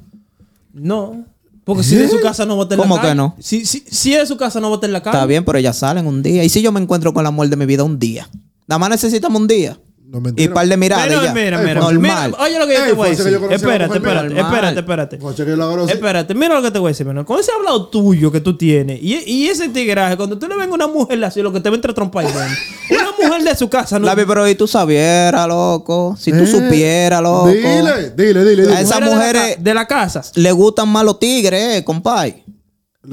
No. 0.73 1.23
Porque 1.63 1.83
si 1.83 1.95
de 1.95 2.07
su 2.07 2.19
casa 2.21 2.45
no 2.45 2.55
va 2.57 2.63
a 2.63 2.65
estar 2.65 2.75
en 2.75 2.79
la 2.79 2.83
¿Cómo 2.83 2.95
calle. 2.97 3.09
que 3.09 3.15
no? 3.15 3.35
Si, 3.39 3.65
si, 3.65 3.83
si 3.89 4.13
es 4.13 4.19
de 4.21 4.25
su 4.25 4.37
casa 4.37 4.59
no 4.59 4.69
va 4.69 4.75
a 4.75 4.77
estar 4.77 4.89
en 4.89 4.93
la 4.93 5.03
calle. 5.03 5.17
Está 5.17 5.25
bien, 5.25 5.45
pero 5.45 5.57
ellas 5.57 5.77
salen 5.77 6.07
un 6.07 6.23
día. 6.23 6.43
¿Y 6.43 6.49
si 6.49 6.61
yo 6.61 6.71
me 6.71 6.79
encuentro 6.79 7.13
con 7.13 7.23
la 7.23 7.31
mujer 7.31 7.49
de 7.49 7.55
mi 7.57 7.65
vida 7.65 7.83
un 7.83 7.99
día? 7.99 8.27
Nada 8.67 8.79
más 8.79 8.89
necesitamos 8.89 9.39
un 9.41 9.47
día. 9.47 9.77
No 10.11 10.19
Y 10.35 10.47
par 10.47 10.67
de 10.67 10.75
miradas. 10.75 11.05
y 11.05 11.09
Mira, 11.09 11.23
ya. 11.25 11.33
mira, 11.63 11.79
normal. 11.81 12.31
Mira, 12.31 12.43
Oye 12.43 12.57
lo 12.57 12.65
que 12.65 12.73
yo 12.73 12.79
Ey, 12.79 12.87
te 12.87 12.93
voy 12.93 13.07
a 13.07 13.09
decir. 13.11 13.27
Espérate, 13.51 13.95
espérate, 13.95 14.39
espérate, 14.39 14.79
espérate. 14.79 15.17
Que 15.19 15.23
conocí. 15.55 15.91
Espérate, 15.93 16.33
mira 16.33 16.55
lo 16.55 16.63
que 16.63 16.71
te 16.71 16.79
voy 16.79 16.87
a 16.89 16.91
decir, 16.93 17.05
menor. 17.05 17.25
Con 17.25 17.39
ese 17.39 17.51
hablado 17.51 17.89
tuyo 17.89 18.31
que 18.31 18.41
tú 18.41 18.57
tienes 18.57 18.99
y, 19.03 19.17
y 19.31 19.47
ese 19.49 19.69
tigraje, 19.69 20.17
cuando 20.17 20.39
tú 20.39 20.47
le 20.47 20.55
venga 20.55 20.71
a 20.71 20.75
una 20.75 20.87
mujer 20.87 21.23
así, 21.23 21.43
lo 21.43 21.53
que 21.53 21.59
te 21.59 21.69
va 21.69 21.75
a 21.75 21.77
entrar 21.77 21.93
trompa 21.93 22.23
dentro. 22.23 22.41
Una 22.89 23.27
mujer 23.27 23.43
de 23.43 23.55
su 23.55 23.69
casa 23.69 23.99
no. 23.99 24.05
Lavi, 24.07 24.23
pero 24.25 24.49
y 24.49 24.55
tú 24.55 24.67
sabieras, 24.67 25.47
loco. 25.47 26.15
Si 26.19 26.31
tú 26.31 26.39
Eh, 26.39 26.47
supieras, 26.47 27.21
loco. 27.21 27.47
Dile, 27.49 28.09
dile, 28.17 28.45
dile. 28.45 28.61
dile. 28.63 28.75
A 28.75 28.81
esa- 28.81 28.99
mujeres 29.01 29.57
de 29.63 29.73
la 29.75 29.85
casa. 29.85 30.23
Le 30.33 30.51
gustan 30.51 30.89
más 30.89 31.05
los 31.05 31.19
tigres, 31.19 31.77
eh, 31.77 31.83
compay. 31.83 32.43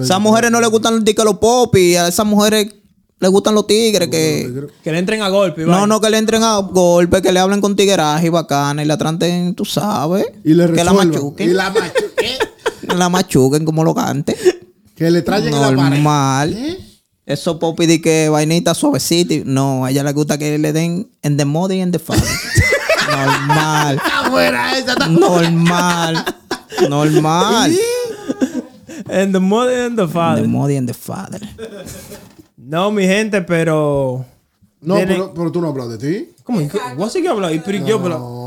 Esas 0.01 0.19
mujeres 0.21 0.51
no 0.51 0.63
le 0.63 0.67
gustan 0.69 0.95
los 1.05 1.25
los 1.27 1.39
popis. 1.39 1.99
A 1.99 2.09
esas 2.09 2.25
mujeres 2.25 2.75
le 3.19 3.29
gustan 3.29 3.55
los 3.55 3.67
tigres 3.67 4.09
que... 4.09 4.69
Que 4.85 4.93
le 4.93 4.99
entren 4.99 5.23
a 5.23 5.29
golpe. 5.29 5.65
No, 5.65 5.87
no 5.87 6.01
que 6.01 6.11
le 6.11 6.19
entren 6.19 6.43
a 6.43 6.59
golpe, 6.59 7.23
que 7.23 7.33
le 7.33 7.41
hablen 7.41 7.61
con 7.61 7.75
tigueraje 7.75 8.27
y 8.27 8.31
bacana 8.31 8.83
y 8.83 8.87
la 8.87 8.99
traten, 8.99 9.55
tú 9.55 9.65
sabes. 9.65 10.27
Y 10.45 10.53
le 10.55 10.71
que 10.73 10.85
la 10.85 10.93
machuquen. 10.93 11.51
Y 11.51 11.53
la 11.55 11.71
machuquen. 11.71 12.39
Que 12.89 12.95
la 12.95 13.09
machuquen 13.09 13.65
como 13.65 13.85
lo 13.85 13.95
cante. 13.95 14.37
que 14.95 15.11
le 15.11 15.23
traigan 15.23 15.53
en 15.55 15.61
la 15.61 15.67
pared. 15.69 15.77
Normal. 15.77 16.53
¿Eh? 16.53 16.79
Eso 17.25 17.59
popi 17.59 17.87
de 17.87 18.01
que 18.01 18.29
vainita 18.29 18.75
suavecita. 18.75 19.35
No, 19.45 19.85
a 19.85 19.91
ella 19.91 20.03
le 20.05 20.13
gusta 20.13 20.37
que 20.39 20.59
le 20.59 20.73
den 20.73 21.11
en 21.23 21.37
the 21.37 21.45
mother 21.45 21.77
y 21.79 21.81
en 21.81 21.91
the 21.93 21.99
father. 21.99 22.23
Normal. 23.11 23.97
Está 23.97 24.31
fuera 24.31 24.79
esa. 24.79 24.95
Normal. 25.09 26.25
Normal. 26.89 27.73
And 29.09 29.33
the 29.33 29.41
mother 29.41 29.87
and 29.87 29.97
the 29.97 30.07
The 30.07 30.13
father. 30.13 30.49
mother 30.49 30.77
and 30.77 30.89
the 30.89 30.95
father. 30.95 31.41
No, 32.69 32.91
mi 32.91 33.05
gente, 33.07 33.43
pero. 33.43 34.25
No, 34.81 34.97
pero, 34.97 35.33
pero 35.35 35.53
tú 35.53 35.61
no 35.61 35.69
hablas 35.69 35.89
de 35.91 35.99
ti. 35.99 36.31
¿Cómo? 36.45 36.61
¿Y 36.61 36.69
qué? 36.69 36.79
¿Vos 36.97 37.13
sí 37.13 37.23
que 37.23 37.29
hablas? 37.29 37.53
¿Y 37.53 37.61
pero 37.61 37.79
yo? 37.87 37.99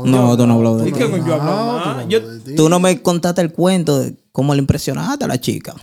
No, 0.04 0.36
tú 0.36 0.46
no 0.46 0.54
hablas 0.54 0.78
de 0.82 0.88
¿Y 0.88 0.92
ti. 0.92 0.98
qué 0.98 1.10
coño 1.10 1.26
yo 1.26 1.34
hablo 1.34 1.44
No, 1.50 1.72
más? 1.72 1.82
tú 1.82 1.88
no 1.90 2.08
Yo- 2.08 2.18
hablas 2.18 2.34
de 2.34 2.40
ti. 2.50 2.54
Tú 2.56 2.68
no 2.68 2.80
me 2.80 3.02
contaste 3.02 3.40
el 3.40 3.52
cuento 3.52 3.98
de 3.98 4.14
cómo 4.32 4.54
le 4.54 4.60
impresionaste 4.60 5.24
a 5.24 5.28
la 5.28 5.40
chica. 5.40 5.74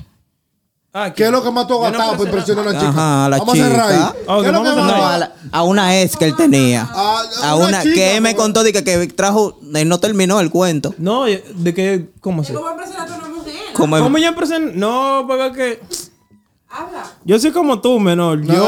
Ah, 0.94 1.14
¿Qué 1.14 1.26
es 1.26 1.32
lo 1.32 1.44
que 1.44 1.52
más 1.52 1.68
tú 1.68 1.74
has 1.84 1.92
Yo 1.92 1.98
no 1.98 1.98
gastado 1.98 2.18
para 2.18 2.32
presiono- 2.32 2.62
impresionar 2.62 2.68
a 2.68 2.72
la 2.74 2.80
chica? 2.80 2.90
Ajá, 2.90 3.30
la 3.30 3.38
vamos 3.38 3.54
a 3.54 3.58
cerrar 3.58 3.92
chica. 3.92 4.14
¿Qué 4.14 4.20
es 4.48 4.54
lo 4.54 4.64
que 4.64 4.70
a 4.70 4.76
No, 4.76 4.88
cerrar. 4.88 5.14
a, 5.14 5.18
la- 5.18 5.32
a 5.52 5.64
una 5.64 6.02
ex 6.02 6.16
que 6.18 6.26
él 6.26 6.36
tenía. 6.36 6.84
A- 6.92 7.22
a 7.44 7.50
A 7.52 7.56
una 7.56 7.68
una 7.68 7.82
chica, 7.84 7.96
que 7.96 8.16
él 8.16 8.22
me 8.22 8.36
contó 8.36 8.64
de 8.64 8.74
que, 8.74 8.84
que 8.84 9.08
trajo, 9.08 9.60
él 9.76 9.90
no 9.90 10.00
terminó 10.00 10.40
el 10.40 10.50
cuento. 10.50 10.96
No, 10.98 11.26
de 11.26 11.74
que. 11.74 12.10
¿Cómo 12.20 12.44
se? 12.44 12.54
¿Cómo 12.54 12.70
impresionaste 12.72 13.14
a 13.14 13.18
una 13.18 13.28
mujer? 13.30 13.54
¿Cómo 13.76 14.18
ya 14.18 14.30
empecé? 14.30 14.60
No, 14.60 15.26
porque 15.28 15.52
que. 15.54 16.07
Habla. 16.70 17.04
Yo 17.24 17.40
soy 17.40 17.52
como 17.52 17.80
tú, 17.82 18.00
menor. 18.00 18.42
Yo. 18.44 18.68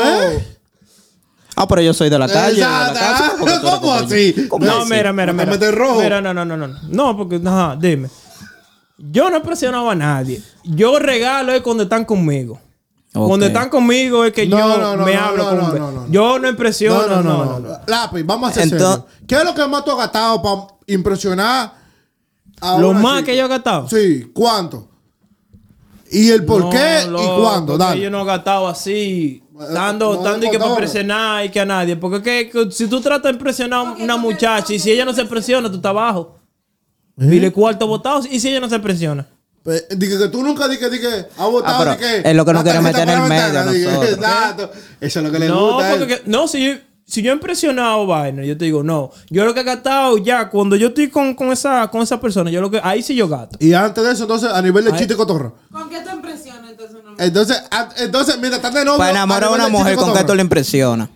Ah, 1.56 1.68
pero 1.68 1.82
yo 1.82 1.94
soy 1.94 2.10
de 2.10 2.18
la 2.18 2.28
calle. 2.28 2.56
de 2.56 2.62
la 2.62 2.88
Exacto. 2.90 3.46
casa, 3.46 3.62
¿Cómo 3.82 3.94
así? 3.94 4.48
¿Cómo 4.48 4.66
No, 4.66 4.78
así? 4.82 4.94
mira, 4.94 5.12
mira, 5.12 5.34
¿No 5.34 5.44
te 5.44 5.58
mira. 5.58 5.72
rojo? 5.72 6.02
Mira, 6.02 6.22
no, 6.22 6.34
no, 6.34 6.46
no, 6.46 6.56
no. 6.56 6.68
No, 6.88 7.18
porque, 7.18 7.42
ajá, 7.46 7.76
dime. 7.80 8.10
Yo 8.98 9.30
no 9.30 9.42
presionaba 9.44 9.92
a 9.92 9.96
nadie. 9.96 10.42
Yo 10.64 11.00
regalo 11.00 11.52
es 11.54 11.62
cuando 11.62 11.84
están 11.84 12.06
conmigo. 12.06 12.60
Cuando 13.12 13.46
están 13.48 13.70
conmigo 13.70 14.24
es 14.24 14.32
que 14.34 14.46
No, 14.46 14.58
yo 14.60 14.78
no, 14.78 14.96
no, 14.96 15.04
me 15.06 15.16
no, 15.16 15.20
hablo 15.22 15.44
no, 15.44 15.50
con 15.50 15.58
no, 15.60 15.66
un- 15.74 15.80
no, 15.80 15.92
no. 16.06 16.08
Yo 16.12 16.40
no 16.40 16.48
impresiono. 16.48 17.08
No, 17.08 17.24
no, 17.24 17.46
no, 17.46 17.60
no, 17.60 17.80
Lápiz, 17.88 18.24
vamos 18.24 18.50
a 18.50 18.52
hacer 18.52 18.64
Entonces- 18.64 19.04
serio. 19.12 19.26
¿Qué 19.28 19.36
es 19.36 19.44
lo 19.44 19.56
que 19.56 19.68
más 19.68 19.84
tú 19.84 19.92
has 19.92 19.98
gastado 19.98 20.42
para 20.42 20.62
impresionar 20.88 21.74
a 22.62 22.78
Lo 22.78 22.90
una 22.90 23.00
más 23.00 23.14
chica? 23.20 23.26
que 23.32 23.38
yo 23.38 23.46
he 23.46 23.48
gastado. 23.48 23.90
Sí, 23.90 24.32
¿cuánto? 24.34 24.89
¿Y 26.12 26.30
el 26.32 26.44
por 26.46 26.62
No, 26.66 26.70
qué 26.70 27.06
loco, 27.08 27.24
y 27.24 27.42
cuándo? 27.42 27.78
Dale. 27.78 28.02
Yo 28.02 28.10
no 28.10 28.22
he 28.22 28.26
gastado 28.26 28.68
así, 28.68 29.44
dando, 29.74 30.16
no, 30.16 30.22
dando 30.24 30.46
y 30.46 30.50
que 30.50 30.58
para 30.58 30.70
no. 30.70 30.76
impresionar 30.76 31.46
y 31.46 31.50
que 31.50 31.60
a 31.60 31.66
nadie. 31.66 31.96
Porque 31.96 32.18
es 32.18 32.24
que, 32.24 32.50
que 32.50 32.72
si 32.72 32.88
tú 32.88 33.00
tratas 33.02 33.24
de 33.24 33.30
impresionar 33.32 33.86
a 33.88 33.92
una 33.92 34.18
muchacha 34.18 34.74
y 34.74 34.80
si 34.80 34.92
ella 34.92 35.06
no 35.06 35.14
se 35.14 35.26
presiona, 35.26 35.70
tú 35.70 35.76
estás 35.76 35.92
abajo. 35.92 36.38
¿Eh? 37.20 37.26
Dile 37.26 37.52
cuarto 37.52 37.86
votado 37.86 38.22
y 38.30 38.40
si 38.40 38.50
ella 38.50 38.60
no 38.60 38.70
se 38.70 38.80
presiona. 38.80 39.28
Pues, 39.62 39.86
Dije 39.90 40.18
que 40.18 40.30
tú 40.30 40.42
nunca 40.42 40.68
dije, 40.68 40.90
dije, 40.90 41.28
has 41.38 41.52
votado, 41.52 41.84
pero 41.84 41.96
dije, 41.98 42.30
es 42.30 42.36
lo 42.36 42.46
que 42.46 42.54
no 42.54 42.64
quiere 42.64 42.80
tarjeta 42.80 43.00
meter 43.06 43.16
en 43.16 43.24
el 43.24 43.30
medio. 43.30 44.70
Eso 45.02 45.20
es 45.20 45.26
lo 45.26 45.32
que 45.32 45.40
le 45.40 45.48
No, 45.50 45.74
gusta. 45.74 45.90
porque 45.92 46.08
que- 46.08 46.22
no, 46.26 46.48
si 46.48 46.66
yo, 46.66 46.74
si 47.10 47.22
yo 47.22 47.32
he 47.32 47.34
impresionado 47.34 48.06
vaina, 48.06 48.44
yo 48.46 48.58
te 48.58 48.66
digo, 48.66 48.84
no. 48.84 49.12
Yo 49.30 49.44
lo 49.46 49.54
que 49.54 49.62
he 49.62 49.64
gastado 49.64 50.18
ya, 50.18 50.50
cuando 50.50 50.76
yo 50.76 50.90
estoy 50.90 51.10
con, 51.10 51.34
con 51.34 51.52
esa, 51.52 51.88
con 51.90 52.02
esa 52.02 52.22
persona, 52.22 52.52
yo 52.52 52.62
lo 52.62 52.70
que, 52.70 52.80
ahí 52.84 53.02
sí 53.02 53.16
yo 53.16 53.28
gasto. 53.28 53.58
Y 53.60 53.74
antes 53.74 54.04
de 54.04 54.12
eso, 54.14 54.24
entonces, 54.24 54.50
a 54.52 54.62
nivel 54.62 54.86
de 54.86 54.94
chiste 54.94 55.14
y 55.16 55.18
cotorra. 55.18 55.52
¿Con 55.72 55.90
qué 55.90 56.00
te 56.02 56.12
impresiona 56.12 56.70
entonces 56.70 56.96
mujer? 57.04 57.16
Entonces, 57.28 57.64
a- 57.72 57.90
entonces, 57.98 58.36
mientras 58.40 58.58
estás 58.64 58.74
de 58.74 58.86
novio. 58.86 58.98
Para 59.00 59.12
enamorar 59.12 59.46
a 59.46 59.50
una 59.56 59.68
mujer, 59.70 59.96
¿con 59.96 60.14
qué 60.14 60.24
tú 60.24 60.36
le 60.36 60.42
impresionas? 60.44 61.10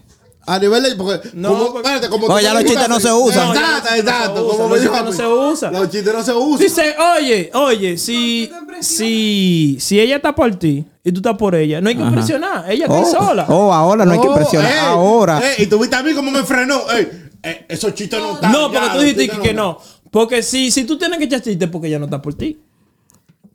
A 0.45 0.59
nivel 0.59 0.83
de. 0.83 0.95
Porque, 0.95 1.29
No, 1.35 1.49
como, 1.49 1.65
porque- 1.71 1.87
espérate, 1.87 2.09
como 2.09 2.25
Oye, 2.27 2.35
tú 2.39 2.43
ya 2.43 2.53
los 2.53 2.63
chistes 2.65 2.89
no 2.89 2.99
se 2.99 3.13
usan. 3.13 3.47
No, 3.47 3.53
Exacto, 3.53 3.89
no 3.91 3.95
exacto. 3.95 4.47
Como 4.49 4.63
me 4.67 4.69
los 4.75 4.81
dijo 4.81 4.93
chistes 4.93 5.05
no 5.05 5.13
se 5.13 5.27
usan. 5.53 5.73
Los 5.73 5.89
chistes 5.89 6.13
no 6.13 6.23
se 6.23 6.33
usan. 6.33 6.59
Dice, 6.59 6.95
oye, 7.17 7.51
oye, 7.53 7.97
si, 7.97 8.51
si, 8.83 9.77
si 9.79 9.99
ella 9.99 10.17
está 10.17 10.35
por 10.35 10.53
ti 10.55 10.85
y 11.03 11.11
tú 11.11 11.19
estás 11.19 11.35
por 11.37 11.55
ella, 11.55 11.81
no 11.81 11.89
hay 11.89 11.95
que 11.95 12.01
impresionar. 12.03 12.69
Ella 12.71 12.85
está 12.85 12.99
Oh, 12.99 13.05
sola. 13.05 13.45
oh, 13.49 13.73
ahora 13.73 14.05
no 14.05 14.11
hay 14.11 14.19
que 14.19 14.27
Oh, 14.27 14.31
impresionar. 14.31 14.71
ey, 14.71 14.77
ahora. 14.81 15.41
ey, 15.57 15.63
y 15.63 15.67
tú 15.67 15.79
viste 15.79 15.95
a 15.95 16.03
mí 16.03 16.13
cómo 16.13 16.29
me 16.31 16.43
frenó. 16.43 16.81
Ey, 16.95 17.07
eh, 17.43 17.65
esos 17.69 17.93
chistes 17.95 18.19
no 18.19 18.35
están. 18.35 18.51
no, 18.51 18.71
porque 18.71 18.87
tú 18.93 18.99
dijiste 18.99 19.29
que, 19.29 19.39
que 19.39 19.53
no. 19.53 19.77
Porque 20.11 20.43
si, 20.43 20.69
si 20.71 20.83
tú 20.85 20.97
tienes 20.97 21.17
que 21.17 21.25
echar 21.25 21.41
chistes, 21.41 21.67
porque 21.69 21.87
ella 21.87 21.99
no 21.99 22.05
está 22.05 22.21
por 22.21 22.33
ti. 22.35 22.59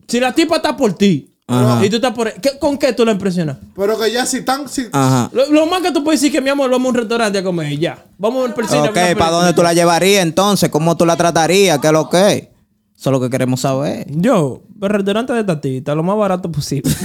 Si 0.09 0.19
la 0.21 0.33
tipa 0.35 0.57
está 0.57 0.77
por 0.77 0.93
ti 0.95 1.31
Ajá. 1.47 1.85
y 1.85 1.89
tú 1.91 1.97
estás 1.97 2.13
por 2.13 2.33
¿qué- 2.35 2.59
¿con 2.59 2.77
qué 2.79 2.93
tú 2.95 3.05
la 3.05 3.13
impresionas? 3.13 3.57
Pero 3.77 3.99
que 3.99 4.11
ya 4.11 4.27
si 4.27 4.39
están. 4.39 4.69
Si, 4.69 4.87
Ajá. 4.93 5.31
Lo, 5.33 5.47
lo 5.51 5.67
más 5.67 5.81
que 5.83 5.93
tú 5.93 6.03
puedes 6.03 6.21
decir 6.21 6.33
que 6.33 6.41
mi 6.41 6.51
amor, 6.51 6.71
vamos 6.71 6.87
a 6.87 6.89
un 6.91 6.95
restaurante 6.97 7.39
a 7.39 7.43
comer 7.45 7.73
y 7.73 7.79
ya. 7.79 8.05
Vamos 8.19 8.41
a 8.43 8.47
ver 8.47 8.55
persona. 8.55 8.91
Ok, 8.91 9.17
¿para 9.19 9.31
dónde 9.31 9.53
tú 9.53 9.63
la 9.63 9.73
llevarías 9.73 10.23
entonces? 10.23 10.69
¿Cómo 10.71 10.97
tú 10.97 11.07
la 11.07 11.17
tratarías? 11.17 11.79
¿Qué 11.79 11.87
es 11.87 11.93
lo 11.93 12.09
que 12.09 12.51
es? 12.99 13.01
Eso 13.01 13.11
es 13.11 13.13
lo 13.13 13.21
que 13.21 13.31
queremos 13.31 13.61
saber. 13.61 14.07
Yo, 14.11 14.63
el 14.83 14.89
restaurante 14.91 15.33
de 15.33 15.45
tatita, 15.45 15.95
lo 15.95 16.03
más 16.03 16.17
barato 16.17 16.51
posible. 16.51 16.91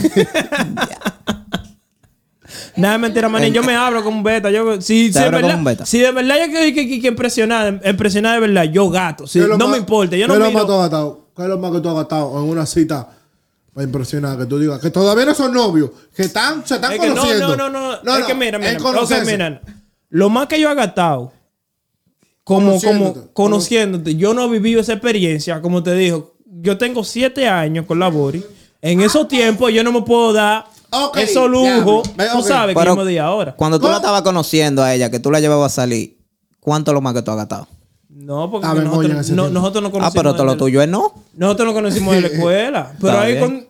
Nada, 2.76 2.98
mentira, 2.98 3.30
manín. 3.30 3.54
Yo 3.54 3.64
me 3.64 3.76
abro 3.76 4.04
como 4.04 4.18
un 4.18 4.24
beta. 4.24 4.50
Yo, 4.52 4.82
si, 4.82 5.12
si, 5.14 5.20
de 5.20 5.30
verdad, 5.30 5.56
un 5.58 5.64
beta. 5.64 5.86
si 5.86 6.00
de 6.00 6.12
verdad 6.12 6.36
yo 6.40 6.46
quiero 6.52 6.76
que, 6.76 6.88
que, 6.88 7.02
que 7.02 7.08
impresionar, 7.08 7.80
impresionar 7.86 8.40
de 8.40 8.48
verdad, 8.48 8.64
yo 8.72 8.90
gato. 8.90 9.26
Si, 9.28 9.40
¿qué 9.40 9.44
es 9.46 9.50
lo 9.50 9.58
no 9.58 9.66
más- 9.68 9.72
me 9.74 9.78
importa. 9.80 10.16
Yo 10.16 10.24
¿qué 10.24 10.28
no 10.28 10.34
es 10.34 10.40
lo 10.40 10.46
más 10.46 10.54
miro. 10.54 10.66
que 10.66 10.68
tú 10.68 10.74
has 10.74 10.82
gastado? 10.82 11.28
¿Qué 11.36 11.42
es 11.44 11.48
lo 11.48 11.58
más 11.60 11.72
que 11.72 11.80
tú 11.80 11.90
has 11.90 11.96
gastado 11.96 12.44
en 12.44 12.50
una 12.50 12.66
cita 12.66 13.10
para 13.74 13.86
impresionar? 13.86 14.38
Que 14.38 14.46
tú 14.46 14.60
digas 14.60 14.80
que 14.80 14.90
todavía 14.90 15.26
no 15.26 15.34
son 15.34 15.54
novios, 15.54 15.92
que 16.16 16.24
están, 16.24 16.66
se 16.66 16.76
están 16.76 16.94
Es 16.94 17.00
que 17.00 17.08
no, 17.10 17.16
conociendo. 17.16 17.56
no, 17.58 17.70
no, 17.70 18.02
no, 18.04 18.18
Es 18.18 18.26
que 18.26 18.34
mira, 18.36 18.58
mira. 18.60 18.72
es 18.72 18.78
Ok, 18.78 18.84
conocerse. 18.84 19.32
mira. 19.32 19.62
Lo 20.10 20.30
más 20.30 20.48
que 20.48 20.60
yo 20.60 20.70
he 20.72 20.76
gastado 20.76 21.32
como, 22.44 22.68
Conociéndote. 22.72 23.14
como 23.20 23.34
conociéndote. 23.34 24.16
Yo 24.16 24.34
no 24.34 24.46
he 24.46 24.50
vivido 24.50 24.82
esa 24.82 24.94
experiencia, 24.94 25.62
como 25.62 25.82
te 25.84 25.94
digo. 25.96 26.34
Yo 26.46 26.78
tengo 26.78 27.04
siete 27.04 27.48
años 27.48 27.86
con 27.86 28.00
la 28.00 28.10
Bori. 28.10 28.44
En 28.82 29.02
esos 29.02 29.28
tiempos 29.28 29.72
yo 29.74 29.84
no 29.84 29.92
me 29.92 30.02
puedo 30.02 30.34
dar 30.34 30.66
Ok, 30.92 31.18
esos 31.18 31.50
lujos. 31.50 32.04
Tú 32.34 32.42
sabes 32.44 32.76
que 32.76 32.80
Pero 32.80 32.96
yo 32.96 33.04
me 33.04 33.10
di 33.10 33.18
ahora. 33.18 33.56
Cuando 33.56 33.78
tú 33.80 33.84
¿Cómo? 33.84 33.92
la 33.94 33.98
estabas 33.98 34.22
conociendo 34.24 34.84
a 34.84 34.94
ella, 34.94 35.10
que 35.10 35.20
tú 35.20 35.32
la 35.32 35.40
llevabas 35.40 35.72
a 35.74 35.76
salir, 35.84 36.18
¿cuánto 36.60 36.92
es 36.92 36.94
lo 36.96 37.02
más 37.02 37.14
que 37.14 37.22
tú 37.22 37.32
has 37.32 37.38
gastado? 37.38 37.68
No, 38.10 38.50
porque 38.52 38.68
Ah, 38.68 38.74
nosotros, 38.76 39.30
no, 39.32 39.50
nosotros 39.50 39.82
no 39.82 39.88
Ah, 39.90 39.92
conocimos. 39.92 40.14
pero 40.14 40.34
todo 40.36 40.46
lo 40.46 40.58
tuyo 40.58 40.82
es 40.82 40.88
no. 40.90 41.14
Nosotros 41.36 41.68
no 41.70 41.74
conocimos 41.74 42.14
de 42.16 42.22
la 42.22 42.28
escuela. 42.34 42.94
Pero 43.02 43.20
ahí 43.20 43.40
con. 43.40 43.68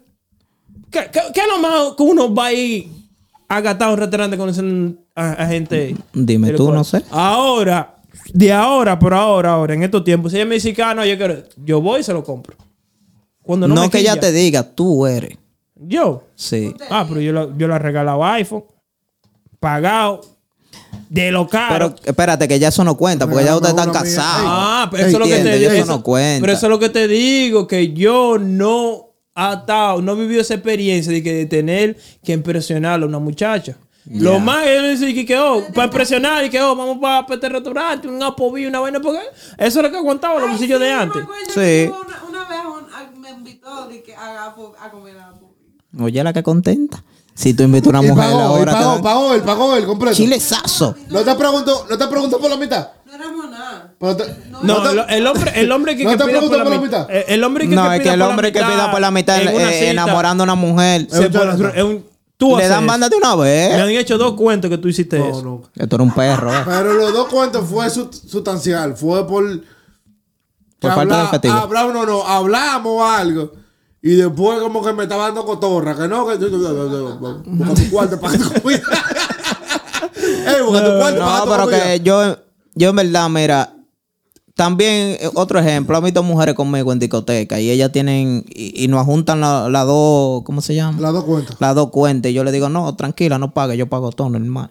¿Qué, 0.92 1.10
qué, 1.12 1.22
qué 1.34 1.40
es 1.42 1.48
lo 1.48 1.60
más 1.60 1.94
que 1.96 2.04
uno 2.04 2.34
va 2.34 2.48
a 2.48 2.54
ir 2.54 2.88
a 3.48 3.62
gastar 3.62 3.90
a 3.90 3.94
un 3.94 3.98
restaurante 4.00 4.38
conociendo 4.38 5.00
a, 5.16 5.32
a 5.32 5.48
gente? 5.48 5.96
Dime 6.14 6.52
tú, 6.52 6.72
no 6.72 6.84
sé. 6.84 7.04
Ahora, 7.10 7.93
de 8.34 8.54
ahora, 8.54 9.00
por 9.00 9.14
ahora, 9.14 9.54
ahora, 9.54 9.74
en 9.74 9.84
estos 9.84 10.04
tiempos, 10.04 10.32
si 10.32 10.38
ella 10.38 10.46
me 10.46 10.56
dice, 10.56 10.76
"Ah, 10.84 10.94
no, 10.94 11.06
yo 11.06 11.18
quiero. 11.18 11.44
Yo 11.58 11.82
voy 11.82 12.02
y 12.02 12.04
se 12.04 12.14
lo 12.14 12.24
compro. 12.24 12.56
Cuando 13.42 13.68
no, 13.68 13.76
No, 13.76 13.82
me 13.82 13.90
que 13.90 14.00
ella 14.00 14.20
te 14.20 14.32
diga, 14.32 14.64
tú 14.64 15.06
eres. 15.06 15.38
Yo. 15.76 16.24
Sí. 16.36 16.74
Ah, 16.90 17.06
pero 17.08 17.20
yo 17.20 17.34
la, 17.34 17.50
yo 17.58 17.68
la 17.68 17.78
regalaba 17.80 18.34
iPhone. 18.36 18.64
Pagado. 19.60 20.22
De 21.10 21.32
lo 21.32 21.48
caro. 21.48 21.94
Pero 21.94 21.96
espérate, 22.10 22.48
que 22.48 22.58
ya 22.60 22.70
eso 22.70 22.84
no 22.84 22.96
cuenta, 22.96 23.28
porque 23.28 23.46
ya 23.46 23.56
ustedes 23.56 23.76
están 23.76 23.92
casados. 23.92 24.46
Ah, 24.48 24.88
pero 24.90 25.06
eso 25.06 25.18
es 25.18 25.20
lo 25.20 25.26
que 25.36 25.44
te 25.44 25.58
digo. 25.60 25.72
eso 25.72 25.86
no 25.86 26.04
cuenta. 26.04 26.42
Pero 26.42 26.54
eso 26.54 26.66
es 26.66 26.70
lo 26.70 26.80
que 26.80 26.90
te 26.90 27.08
digo, 27.08 27.68
que 27.68 27.94
yo 27.94 28.38
no 28.40 29.10
ha 29.36 29.54
estado, 29.54 30.02
no 30.02 30.14
he 30.14 30.16
vivido 30.16 30.42
esa 30.42 30.56
experiencia 30.56 31.12
de, 31.12 31.22
que, 31.22 31.34
de 31.34 31.46
tener 31.46 31.98
que 32.24 32.34
impresionar 32.34 33.02
a 33.02 33.06
una 33.06 33.20
muchacha. 33.20 33.78
Lo 34.06 34.40
más 34.40 34.64
que 34.64 34.76
yo 34.76 34.82
le 34.82 34.90
dice 34.90 35.14
que, 35.14 35.26
que, 35.26 35.40
oh, 35.40 35.64
para 35.74 35.86
impresionar 35.86 36.44
y 36.44 36.50
que 36.50 36.62
oh, 36.62 36.76
vamos 36.76 36.98
para 37.00 37.26
este 37.34 37.50
restaurante, 37.50 38.08
un 38.08 38.22
apobillo, 38.22 38.68
una 38.70 38.80
vaina, 38.82 39.00
porque 39.00 39.20
eso 39.58 39.80
es 39.80 39.84
lo 39.84 39.90
que 39.92 39.98
aguantaba 39.98 40.40
los 40.40 40.50
bolsillos 40.50 40.80
de 40.80 40.92
antes. 40.92 41.24
Sí. 41.54 41.90
Una, 41.90 42.24
una 42.30 42.50
vez 42.50 42.60
un- 42.66 42.94
a- 42.94 43.20
me 43.20 43.30
invitó 43.30 43.88
de 43.88 44.04
que 44.04 44.14
a, 44.16 44.44
a, 44.46 44.48
a 44.48 44.92
comer 44.92 45.18
a 45.18 45.34
Oye, 46.02 46.24
la 46.24 46.34
que 46.34 46.44
contenta. 46.44 47.04
Si 47.36 47.54
tú 47.56 47.64
invitas 47.64 47.88
a 47.88 47.90
una 48.00 48.04
Y 48.04 48.10
mujer 48.12 48.26
pagó, 48.30 48.40
y 48.40 48.42
ahora, 48.44 48.72
te 48.74 48.78
pagó, 48.78 48.94
dan 48.94 49.02
pagó 49.04 49.34
él, 49.34 49.42
pagó 49.42 49.76
él 49.76 49.86
completo. 49.86 50.16
chilesazo. 50.16 50.96
No 51.10 51.22
te 51.24 51.34
pregunto, 51.36 51.88
no 51.90 51.98
te 51.98 52.08
pregunto 52.08 52.40
por 52.40 52.50
la 52.50 52.58
mitad. 52.58 52.90
No 53.08 53.14
éramos 53.16 53.50
nada. 53.50 53.94
Te- 54.00 54.36
No, 54.64 54.84
te- 54.84 55.18
el, 55.18 55.28
hombre, 55.28 55.52
el 55.56 55.72
hombre 55.72 55.96
que, 55.98 56.04
¿No 56.06 56.12
que 56.12 56.18
te 56.18 56.26
pida 56.26 56.42
por 56.42 56.58
la 56.58 56.64
por 56.64 56.74
la 56.74 56.80
mitad. 56.82 57.08
El, 57.10 57.44
hombre 57.44 57.68
que, 57.70 57.76
No, 57.76 57.90
que 57.90 57.96
es 57.98 58.02
que 58.04 58.10
el 58.10 58.14
por 58.14 58.20
la 58.20 58.28
hombre 58.30 58.52
que 58.52 58.60
pida 58.60 58.92
por 58.92 59.02
la 59.02 59.12
mitad 59.12 59.42
en 59.42 59.56
una 59.56 59.72
eh, 59.72 59.80
cita, 59.80 59.92
enamorando 59.92 60.44
a 60.44 60.46
una 60.46 60.56
mujer, 60.56 61.08
se 61.10 61.26
es 61.26 61.84
un- 61.84 62.06
tú 62.52 62.58
le 62.58 62.68
dan 62.68 62.86
banda 62.88 63.10
de 63.10 63.16
una 63.16 63.36
Me 63.36 63.44
vez. 63.44 63.74
han 63.80 63.90
hecho 63.90 64.18
dos 64.18 64.34
cuentos 64.34 64.70
que 64.70 64.78
tú 64.78 64.88
hiciste 64.88 65.20
No, 65.20 65.30
eso. 65.30 65.42
no. 65.44 65.62
Tú 65.88 65.96
eres 65.96 66.00
un 66.08 66.12
perro, 66.14 66.54
eh. 66.54 66.62
Pero 66.66 66.94
los 66.94 67.14
dos 67.14 67.28
cuentos 67.28 67.66
fue 67.70 67.90
su- 67.90 68.10
sustancial. 68.12 68.96
Fue 68.96 69.28
por. 69.28 69.44
Por 70.80 70.92
falta 70.92 71.04
de 71.16 71.20
habla- 71.22 71.30
efectivo. 71.30 71.54
Hablamos, 71.54 71.94
no, 71.94 72.06
no, 72.06 72.24
hablamos 72.28 73.10
algo. 73.10 73.52
Y 74.02 74.16
después 74.16 74.60
como 74.60 74.84
que 74.84 74.92
me 74.94 75.04
estaba 75.04 75.24
dando 75.28 75.46
cotorra. 75.46 75.96
Que 75.96 76.08
no, 76.10 76.28
que. 76.28 76.36
Busca 76.38 77.74
tu 77.74 77.90
cuarto 77.90 78.20
para 78.20 78.38
tu 78.38 78.62
comida. 78.62 78.82
Ey, 80.18 80.62
busca 80.64 80.84
tu 80.86 80.98
cuarto 81.00 81.20
para 81.20 81.38
No, 81.38 81.46
pero 81.46 81.68
que 81.68 82.02
yo, 82.02 82.38
yo 82.76 82.90
en 82.90 82.96
verdad, 82.96 83.30
mira, 83.30 83.74
también 84.56 85.18
eh, 85.20 85.30
otro 85.34 85.60
ejemplo, 85.60 85.98
han 85.98 86.04
visto 86.04 86.22
mujeres 86.24 86.56
conmigo 86.56 86.92
en 86.94 87.00
discoteca 87.00 87.60
y 87.60 87.70
ellas 87.72 87.92
tienen, 87.92 88.46
y, 88.50 88.84
y 88.84 88.88
nos 88.88 89.06
juntan 89.06 89.42
las 89.42 89.70
las 89.70 89.86
dos, 89.86 90.44
¿cómo 90.44 90.62
se 90.62 90.76
llama? 90.76 91.00
Las 91.02 91.14
dos 91.14 91.24
cuentas. 91.24 91.56
Las 91.60 91.76
dos 91.76 91.90
cuentas. 91.90 92.30
Y 92.32 92.34
yo 92.34 92.44
le 92.44 92.52
digo, 92.52 92.70
no, 92.70 92.96
tranquila, 92.96 93.38
no 93.40 93.54
pague, 93.54 93.76
yo 93.78 93.88
pago 93.90 94.12
todo 94.12 94.30
normal. 94.30 94.70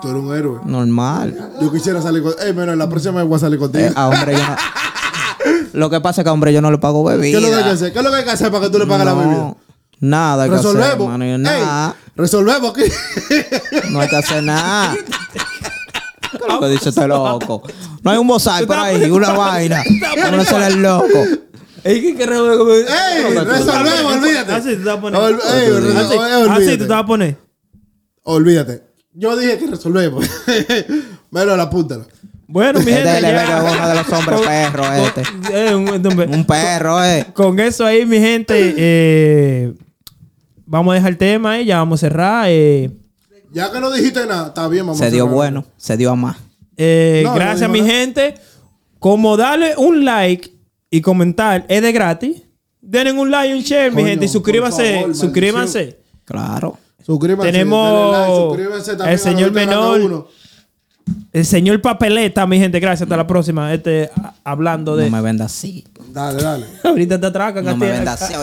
Tú 0.00 0.08
eres 0.10 0.22
un 0.22 0.32
héroe. 0.36 0.60
Normal. 0.64 1.52
Yo 1.60 1.72
quisiera 1.72 2.00
salir 2.00 2.22
con. 2.22 2.32
Ey, 2.40 2.52
mira, 2.52 2.76
la 2.76 2.88
próxima 2.88 3.14
vez 3.20 3.28
voy 3.28 3.36
a 3.36 3.40
salir 3.40 3.58
contigo. 3.58 3.84
Eh, 3.86 3.92
a 3.96 4.06
hombre 4.08 4.32
yo 4.34 4.38
no. 4.46 4.56
Lo 5.72 5.90
que 5.90 6.00
pasa 6.00 6.20
es 6.20 6.24
que 6.24 6.28
a 6.28 6.32
hombre 6.32 6.52
yo 6.52 6.60
no 6.62 6.70
le 6.70 6.78
pago 6.78 7.04
¿Qué 7.08 7.16
bebida. 7.16 7.38
es 7.38 7.42
lo 7.42 7.48
que 7.50 7.54
hay 7.56 7.64
que 7.64 7.70
hacer? 7.70 7.92
¿Qué 7.92 7.98
es 7.98 8.04
lo 8.04 8.10
que 8.10 8.16
hay 8.18 8.24
que 8.24 8.30
hacer 8.30 8.50
para 8.52 8.64
que 8.66 8.70
tú 8.70 8.78
le 8.78 8.86
pagues 8.86 9.04
la 9.06 9.14
bebida? 9.14 9.54
Nada 10.00 10.44
hay 10.44 10.50
que 10.50 10.56
hacer, 10.56 10.72
Resolvemos. 10.74 11.08
mano, 11.08 11.24
y 11.24 11.28
Ey, 11.30 11.38
nada. 11.38 11.96
resolvemos 12.14 12.70
aquí. 12.70 12.82
No 13.90 14.00
hay 14.00 14.08
que 14.08 14.16
hacer 14.16 14.42
nada. 14.44 14.94
¿Qué 16.30 16.36
es 16.36 16.52
lo 16.54 16.60
que 16.60 16.68
dice 16.68 16.88
este 16.90 17.06
loco? 17.06 17.62
No 18.02 18.10
hay 18.10 18.18
un 18.18 18.26
bozal 18.26 18.66
por 18.66 18.76
ahí, 18.76 19.10
una 19.10 19.32
vaina. 19.32 19.82
No 20.30 20.44
se 20.44 20.66
el 20.66 20.82
loco. 20.82 21.24
Ey, 21.84 22.02
¿qué 22.16 22.26
comer? 22.26 22.86
ey, 22.88 23.34
resolvemos, 23.44 24.14
olvídate. 24.16 24.52
Así 24.52 24.76
tú 24.76 24.82
te 24.82 24.88
vas 24.88 24.96
a 24.96 25.00
poner. 25.00 25.20
Así, 26.50 26.76
te 26.78 26.86
vas 26.86 27.02
a 27.02 27.06
poner. 27.06 27.36
Olvídate. 28.24 28.82
Yo 29.14 29.36
dije 29.36 29.58
que 29.58 29.66
resolvemos. 29.68 30.24
Melo, 31.30 31.54
apúntalo. 31.54 32.06
Bueno, 32.46 32.80
mi 32.80 32.90
Este 32.90 33.04
gente. 33.04 33.20
ya- 33.22 33.62
uno 33.62 33.88
de 33.88 33.94
los 33.94 34.12
hombres 34.12 34.40
perros, 34.40 34.86
este. 34.96 35.22
Eh, 35.52 35.74
un- 35.74 35.88
un- 35.88 36.34
Un 36.34 36.44
perro, 36.46 37.04
eh. 37.04 37.26
Con 37.34 37.60
eso 37.60 37.84
ahí, 37.84 38.06
mi 38.06 38.18
gente, 38.18 38.74
eh, 38.76 39.74
vamos 40.66 40.92
a 40.92 40.94
dejar 40.96 41.10
el 41.10 41.18
tema 41.18 41.52
ahí, 41.52 41.66
ya 41.66 41.76
vamos 41.78 42.00
a 42.00 42.06
cerrar. 42.06 42.46
eh. 42.48 42.90
Ya 43.52 43.70
que 43.72 43.80
no 43.80 43.90
dijiste 43.90 44.26
nada, 44.26 44.48
está 44.48 44.68
bien, 44.68 44.84
vamos 44.86 44.98
Se 44.98 45.10
dio 45.10 45.26
bueno, 45.26 45.64
se 45.76 45.96
dio 45.96 46.10
a 46.10 46.16
más. 46.16 46.36
Eh, 46.76 47.22
No, 47.24 47.34
gracias, 47.34 47.62
no 47.62 47.68
mi 47.70 47.80
digo 47.80 47.86
nada. 47.88 47.98
gente. 48.00 48.34
Como 48.98 49.36
darle 49.36 49.74
un 49.76 50.04
like 50.04 50.50
y 50.90 51.00
comentar 51.00 51.64
es 51.68 51.82
de 51.82 51.92
gratis. 51.92 52.42
Denle 52.80 53.12
un 53.12 53.30
like 53.30 53.54
y 53.54 53.58
un 53.58 53.62
share, 53.64 53.90
mi 53.90 53.96
Coño, 53.96 54.06
gente. 54.08 54.24
Y 54.24 54.28
por 54.28 54.32
suscríbanse. 54.32 54.94
favor, 55.00 55.14
suscríbanse. 55.14 55.98
Claro. 56.24 56.78
Suscríbanse. 57.04 57.50
Tenemos 57.52 57.90
denle 57.92 58.18
like, 58.18 58.36
suscríbanse 58.36 58.90
también 58.96 59.08
el 59.08 59.14
a 59.14 59.18
señor 59.18 59.52
de 59.52 59.66
menor. 59.66 60.00
Uno. 60.00 60.28
El 61.32 61.46
señor 61.46 61.80
Papeleta, 61.80 62.46
mi 62.46 62.58
gente. 62.58 62.80
Gracias. 62.80 63.02
Hasta 63.02 63.16
la 63.16 63.26
próxima. 63.26 63.72
Este, 63.72 64.10
a- 64.22 64.34
hablando 64.44 64.94
de. 64.96 65.08
No 65.10 65.16
me 65.16 65.22
venda 65.22 65.46
así. 65.46 65.84
Dale, 66.12 66.42
dale. 66.42 66.66
Ahorita 66.84 67.18
te 67.20 67.26
atracan. 67.26 67.64
No 67.64 67.76
me 67.76 67.90
venda 67.90 68.12
así. 68.12 68.34